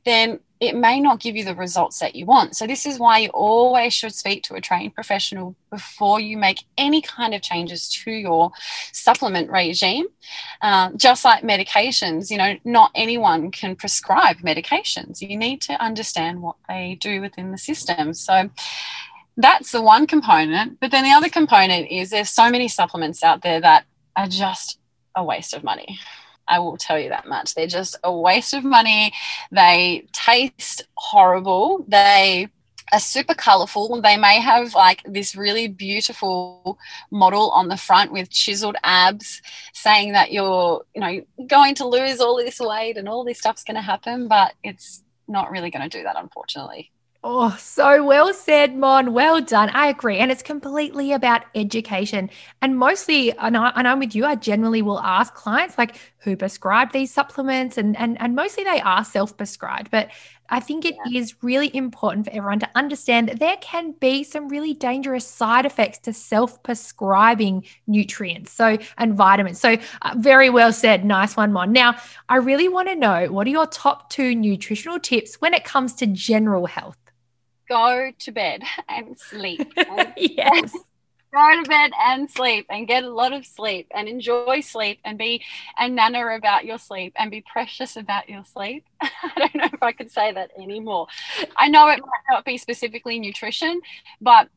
then 0.06 0.40
it 0.62 0.76
may 0.76 1.00
not 1.00 1.20
give 1.20 1.36
you 1.36 1.44
the 1.44 1.56
results 1.56 1.98
that 2.00 2.16
you 2.16 2.26
want. 2.28 2.56
So, 2.56 2.68
this 2.68 2.86
is 2.86 3.00
why 3.00 3.18
you 3.18 3.30
always 3.30 3.94
should 3.94 4.14
speak 4.14 4.44
to 4.44 4.54
a 4.54 4.62
trained 4.62 4.94
professional 4.94 5.56
before 5.72 6.20
you 6.20 6.38
make 6.38 6.66
any 6.78 7.02
kind 7.02 7.34
of 7.34 7.42
changes 7.42 7.90
to 8.04 8.12
your 8.12 8.52
supplement 8.92 9.50
regime. 9.50 10.06
Um, 10.62 10.98
just 10.98 11.26
like 11.26 11.44
medications, 11.44 12.30
you 12.30 12.38
know, 12.38 12.58
not 12.64 12.92
anyone 12.94 13.50
can 13.50 13.76
prescribe 13.76 14.38
medications. 14.38 15.20
You 15.20 15.36
need 15.36 15.62
to 15.62 15.74
understand 15.84 16.44
what 16.44 16.58
they 16.70 16.96
do 17.00 17.22
within 17.22 17.52
the 17.52 17.58
system. 17.58 18.14
So, 18.14 18.52
that's 19.38 19.72
the 19.72 19.82
one 19.82 20.08
component. 20.08 20.80
But 20.80 20.92
then 20.92 21.04
the 21.04 21.12
other 21.12 21.30
component 21.30 21.90
is 21.92 22.10
there's 22.10 22.30
so 22.30 22.50
many 22.50 22.68
supplements 22.68 23.24
out 23.24 23.42
there 23.42 23.62
that 23.62 23.86
are 24.16 24.28
just 24.28 24.80
a 25.16 25.24
waste 25.24 25.54
of 25.54 25.64
money. 25.64 26.00
I 26.48 26.60
will 26.60 26.78
tell 26.78 27.00
you 27.00 27.10
that 27.10 27.28
much. 27.28 27.56
They're 27.56 27.68
just 27.68 27.98
a 28.04 28.16
waste 28.16 28.54
of 28.54 28.64
money. 28.64 29.14
They 29.52 30.08
taste 30.12 30.84
horrible. 30.96 31.86
They 31.88 32.50
are 32.92 33.00
super 33.00 33.34
colorful. 33.34 34.02
They 34.02 34.18
may 34.18 34.40
have 34.42 34.76
like 34.76 35.02
this 35.06 35.36
really 35.36 35.68
beautiful 35.70 36.78
model 37.10 37.52
on 37.52 37.70
the 37.70 37.78
front 37.78 38.12
with 38.12 38.30
chiseled 38.30 38.76
abs 38.84 39.42
saying 39.74 40.12
that 40.12 40.34
you're, 40.34 40.84
you 40.94 41.02
know, 41.02 41.22
going 41.48 41.76
to 41.76 41.88
lose 41.88 42.20
all 42.20 42.36
this 42.38 42.60
weight 42.60 42.98
and 42.98 43.08
all 43.08 43.24
this 43.24 43.40
stuff's 43.40 43.64
going 43.64 43.76
to 43.76 43.82
happen, 43.82 44.28
but 44.28 44.54
it's 44.64 45.04
not 45.28 45.52
really 45.52 45.72
going 45.72 45.88
to 45.90 45.98
do 45.98 46.04
that, 46.04 46.18
unfortunately. 46.18 46.92
Oh, 47.24 47.56
so 47.60 48.04
well 48.04 48.34
said, 48.34 48.76
Mon. 48.76 49.14
Well 49.14 49.42
done. 49.42 49.70
I 49.70 49.88
agree. 49.88 50.18
And 50.18 50.32
it's 50.32 50.42
completely 50.42 51.12
about 51.12 51.44
education. 51.54 52.32
And 52.64 52.80
mostly, 52.80 53.32
and, 53.38 53.56
I, 53.56 53.72
and 53.76 53.88
I'm 53.88 54.00
with 54.00 54.16
you, 54.16 54.26
I 54.26 54.34
generally 54.34 54.82
will 54.82 55.00
ask 55.00 55.36
clients 55.36 55.78
like 55.78 55.98
who 56.18 56.36
prescribe 56.36 56.92
these 56.92 57.14
supplements, 57.14 57.78
and, 57.78 57.96
and, 57.98 58.20
and 58.20 58.36
mostly 58.36 58.64
they 58.64 58.82
are 58.82 59.06
self 59.06 59.38
prescribed. 59.38 59.92
But 59.92 60.10
I 60.50 60.60
think 60.60 60.84
it 60.84 60.96
yeah. 61.06 61.20
is 61.20 61.36
really 61.44 61.74
important 61.76 62.26
for 62.26 62.32
everyone 62.32 62.60
to 62.60 62.70
understand 62.74 63.30
that 63.30 63.40
there 63.40 63.58
can 63.58 63.92
be 64.00 64.24
some 64.24 64.50
really 64.50 64.74
dangerous 64.74 65.26
side 65.26 65.68
effects 65.68 66.00
to 66.00 66.14
self 66.14 66.62
prescribing 66.64 67.66
nutrients 67.86 68.52
so 68.52 68.80
and 68.98 69.14
vitamins. 69.14 69.60
So, 69.60 69.78
uh, 70.02 70.16
very 70.18 70.50
well 70.50 70.74
said. 70.74 71.06
Nice 71.06 71.38
one, 71.38 71.54
Mon. 71.54 71.72
Now, 71.72 71.98
I 72.30 72.38
really 72.38 72.68
want 72.68 72.90
to 72.90 72.96
know 72.96 73.32
what 73.32 73.46
are 73.46 73.52
your 73.52 73.68
top 73.68 74.10
two 74.10 74.34
nutritional 74.34 75.00
tips 75.00 75.36
when 75.36 75.54
it 75.54 75.64
comes 75.64 75.94
to 75.96 76.08
general 76.08 76.66
health? 76.66 76.98
Go 77.72 78.12
to 78.20 78.32
bed 78.32 78.64
and 78.90 79.18
sleep. 79.18 79.74
yes. 80.18 80.76
Go 81.34 81.64
to 81.64 81.70
bed 81.70 81.92
and 81.98 82.30
sleep 82.30 82.66
and 82.70 82.86
get 82.86 83.06
a 83.06 83.10
lot 83.10 83.32
of 83.32 83.46
sleep 83.46 83.88
and 83.96 84.10
enjoy 84.10 84.60
sleep 84.60 85.00
and 85.06 85.18
be 85.18 85.42
a 85.80 85.88
nana 85.88 86.28
about 86.36 86.66
your 86.66 86.78
sleep 86.78 87.14
and 87.18 87.32
be 87.32 87.42
precious 87.50 87.96
about 87.96 88.28
your 88.28 88.44
sleep. 88.44 88.84
I 89.02 89.32
don't 89.38 89.56
know 89.56 89.70
if 89.72 89.82
I 89.82 89.94
could 89.94 90.12
say 90.12 90.34
that 90.34 90.52
anymore. 90.62 91.08
I 91.56 91.70
know 91.70 91.88
it 91.88 92.02
might 92.02 92.30
not 92.30 92.44
be 92.44 92.58
specifically 92.58 93.18
nutrition, 93.18 93.80
but 94.20 94.50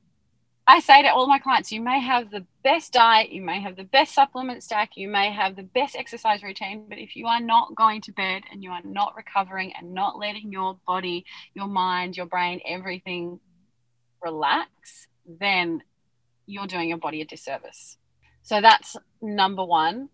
I 0.66 0.80
say 0.80 1.02
to 1.02 1.08
all 1.12 1.26
my 1.26 1.38
clients, 1.38 1.70
you 1.70 1.82
may 1.82 2.00
have 2.00 2.30
the 2.30 2.46
best 2.62 2.92
diet, 2.94 3.30
you 3.30 3.42
may 3.42 3.60
have 3.60 3.76
the 3.76 3.84
best 3.84 4.14
supplement 4.14 4.62
stack, 4.62 4.96
you 4.96 5.08
may 5.08 5.30
have 5.30 5.56
the 5.56 5.62
best 5.62 5.94
exercise 5.94 6.42
routine, 6.42 6.86
but 6.88 6.96
if 6.98 7.16
you 7.16 7.26
are 7.26 7.40
not 7.40 7.74
going 7.74 8.00
to 8.02 8.12
bed 8.12 8.44
and 8.50 8.62
you 8.62 8.70
are 8.70 8.80
not 8.82 9.14
recovering 9.14 9.74
and 9.78 9.92
not 9.92 10.18
letting 10.18 10.50
your 10.50 10.78
body, 10.86 11.26
your 11.54 11.66
mind, 11.66 12.16
your 12.16 12.24
brain, 12.24 12.60
everything 12.66 13.40
relax, 14.22 15.06
then 15.26 15.82
you're 16.46 16.66
doing 16.66 16.88
your 16.88 16.98
body 16.98 17.20
a 17.20 17.26
disservice. 17.26 17.98
So 18.42 18.62
that's 18.62 18.96
number 19.20 19.64
one. 19.64 20.08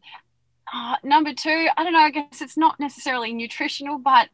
Uh, 0.72 0.96
number 1.04 1.32
two, 1.32 1.68
I 1.76 1.84
don't 1.84 1.92
know, 1.92 2.00
I 2.00 2.10
guess 2.10 2.40
it's 2.40 2.56
not 2.56 2.80
necessarily 2.80 3.32
nutritional, 3.32 3.98
but 3.98 4.28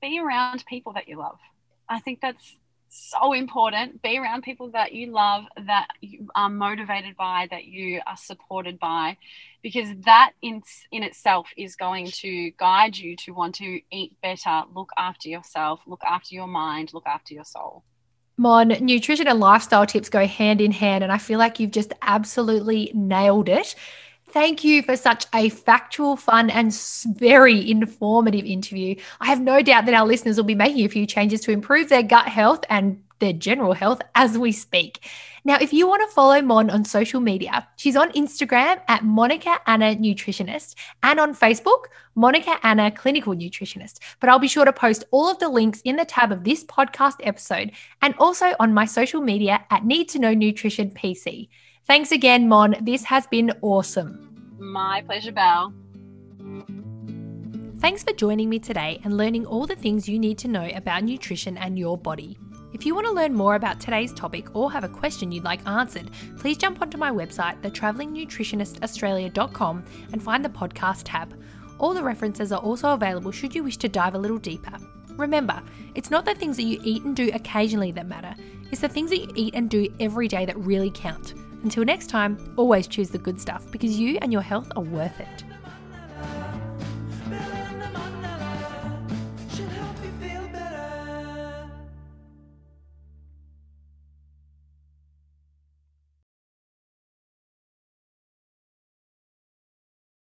be 0.00 0.18
around 0.18 0.64
people 0.66 0.94
that 0.94 1.06
you 1.06 1.18
love. 1.18 1.38
I 1.86 2.00
think 2.00 2.20
that's 2.22 2.56
so 2.90 3.32
important. 3.32 4.02
Be 4.02 4.18
around 4.18 4.42
people 4.42 4.70
that 4.72 4.92
you 4.92 5.12
love, 5.12 5.44
that 5.66 5.88
you 6.00 6.28
are 6.34 6.48
motivated 6.48 7.16
by, 7.16 7.48
that 7.50 7.64
you 7.64 8.00
are 8.06 8.16
supported 8.16 8.78
by, 8.78 9.16
because 9.62 9.88
that 10.04 10.32
in, 10.42 10.62
in 10.90 11.02
itself 11.02 11.48
is 11.56 11.76
going 11.76 12.06
to 12.06 12.50
guide 12.58 12.96
you 12.96 13.16
to 13.16 13.32
want 13.32 13.54
to 13.56 13.80
eat 13.90 14.16
better, 14.22 14.62
look 14.74 14.90
after 14.98 15.28
yourself, 15.28 15.80
look 15.86 16.02
after 16.04 16.34
your 16.34 16.46
mind, 16.46 16.92
look 16.92 17.06
after 17.06 17.34
your 17.34 17.44
soul. 17.44 17.84
Mon, 18.36 18.68
nutrition 18.80 19.28
and 19.28 19.38
lifestyle 19.38 19.84
tips 19.84 20.08
go 20.08 20.26
hand 20.26 20.60
in 20.60 20.72
hand, 20.72 21.04
and 21.04 21.12
I 21.12 21.18
feel 21.18 21.38
like 21.38 21.60
you've 21.60 21.72
just 21.72 21.92
absolutely 22.00 22.90
nailed 22.94 23.50
it. 23.50 23.74
Thank 24.32 24.62
you 24.62 24.82
for 24.82 24.96
such 24.96 25.26
a 25.34 25.48
factual, 25.48 26.16
fun, 26.16 26.50
and 26.50 26.72
very 27.16 27.68
informative 27.68 28.44
interview. 28.44 28.94
I 29.20 29.26
have 29.26 29.40
no 29.40 29.60
doubt 29.60 29.86
that 29.86 29.94
our 29.94 30.06
listeners 30.06 30.36
will 30.36 30.44
be 30.44 30.54
making 30.54 30.84
a 30.84 30.88
few 30.88 31.04
changes 31.04 31.40
to 31.42 31.50
improve 31.50 31.88
their 31.88 32.04
gut 32.04 32.28
health 32.28 32.64
and 32.70 33.02
their 33.18 33.32
general 33.32 33.72
health 33.72 34.00
as 34.14 34.38
we 34.38 34.52
speak. 34.52 35.08
Now, 35.44 35.58
if 35.60 35.72
you 35.72 35.88
want 35.88 36.08
to 36.08 36.14
follow 36.14 36.40
Mon 36.42 36.70
on 36.70 36.84
social 36.84 37.20
media, 37.20 37.66
she's 37.76 37.96
on 37.96 38.12
Instagram 38.12 38.80
at 38.88 39.04
Monica 39.04 39.58
Anna 39.66 39.96
Nutritionist 39.96 40.74
and 41.02 41.18
on 41.18 41.34
Facebook, 41.34 41.86
Monica 42.14 42.58
Anna 42.62 42.90
Clinical 42.90 43.34
Nutritionist. 43.34 43.98
But 44.20 44.30
I'll 44.30 44.38
be 44.38 44.48
sure 44.48 44.64
to 44.64 44.72
post 44.72 45.04
all 45.10 45.28
of 45.28 45.38
the 45.38 45.48
links 45.48 45.80
in 45.82 45.96
the 45.96 46.04
tab 46.04 46.30
of 46.30 46.44
this 46.44 46.62
podcast 46.64 47.16
episode 47.20 47.72
and 48.00 48.14
also 48.18 48.54
on 48.60 48.74
my 48.74 48.84
social 48.84 49.22
media 49.22 49.64
at 49.70 49.84
Need 49.84 50.08
to 50.10 50.18
Know 50.18 50.34
Nutrition 50.34 50.90
PC. 50.90 51.48
Thanks 51.90 52.12
again, 52.12 52.46
Mon. 52.46 52.76
This 52.82 53.02
has 53.02 53.26
been 53.26 53.50
awesome. 53.62 54.54
My 54.60 55.02
pleasure, 55.02 55.32
Belle. 55.32 55.74
Thanks 57.80 58.04
for 58.04 58.12
joining 58.12 58.48
me 58.48 58.60
today 58.60 59.00
and 59.02 59.16
learning 59.16 59.44
all 59.44 59.66
the 59.66 59.74
things 59.74 60.08
you 60.08 60.16
need 60.16 60.38
to 60.38 60.46
know 60.46 60.70
about 60.72 61.02
nutrition 61.02 61.58
and 61.58 61.76
your 61.76 61.98
body. 61.98 62.38
If 62.72 62.86
you 62.86 62.94
want 62.94 63.08
to 63.08 63.12
learn 63.12 63.34
more 63.34 63.56
about 63.56 63.80
today's 63.80 64.12
topic 64.12 64.54
or 64.54 64.70
have 64.70 64.84
a 64.84 64.88
question 64.88 65.32
you'd 65.32 65.42
like 65.42 65.66
answered, 65.66 66.12
please 66.38 66.58
jump 66.58 66.80
onto 66.80 66.96
my 66.96 67.10
website, 67.10 67.60
thetravelingnutritionistaustralia.com, 67.60 69.84
and 70.12 70.22
find 70.22 70.44
the 70.44 70.48
podcast 70.48 71.02
tab. 71.06 71.34
All 71.80 71.92
the 71.92 72.04
references 72.04 72.52
are 72.52 72.62
also 72.62 72.90
available 72.90 73.32
should 73.32 73.52
you 73.52 73.64
wish 73.64 73.78
to 73.78 73.88
dive 73.88 74.14
a 74.14 74.18
little 74.18 74.38
deeper. 74.38 74.78
Remember, 75.16 75.60
it's 75.96 76.12
not 76.12 76.24
the 76.24 76.36
things 76.36 76.56
that 76.56 76.62
you 76.62 76.80
eat 76.84 77.02
and 77.02 77.16
do 77.16 77.32
occasionally 77.34 77.90
that 77.90 78.06
matter, 78.06 78.36
it's 78.70 78.80
the 78.80 78.88
things 78.88 79.10
that 79.10 79.18
you 79.18 79.32
eat 79.34 79.56
and 79.56 79.68
do 79.68 79.92
every 79.98 80.28
day 80.28 80.46
that 80.46 80.56
really 80.56 80.92
count. 80.94 81.34
Until 81.62 81.84
next 81.84 82.08
time, 82.08 82.38
always 82.56 82.86
choose 82.86 83.10
the 83.10 83.18
good 83.18 83.40
stuff 83.40 83.70
because 83.70 83.98
you 83.98 84.18
and 84.22 84.32
your 84.32 84.42
health 84.42 84.72
are 84.76 84.82
worth 84.82 85.20
it. 85.20 85.44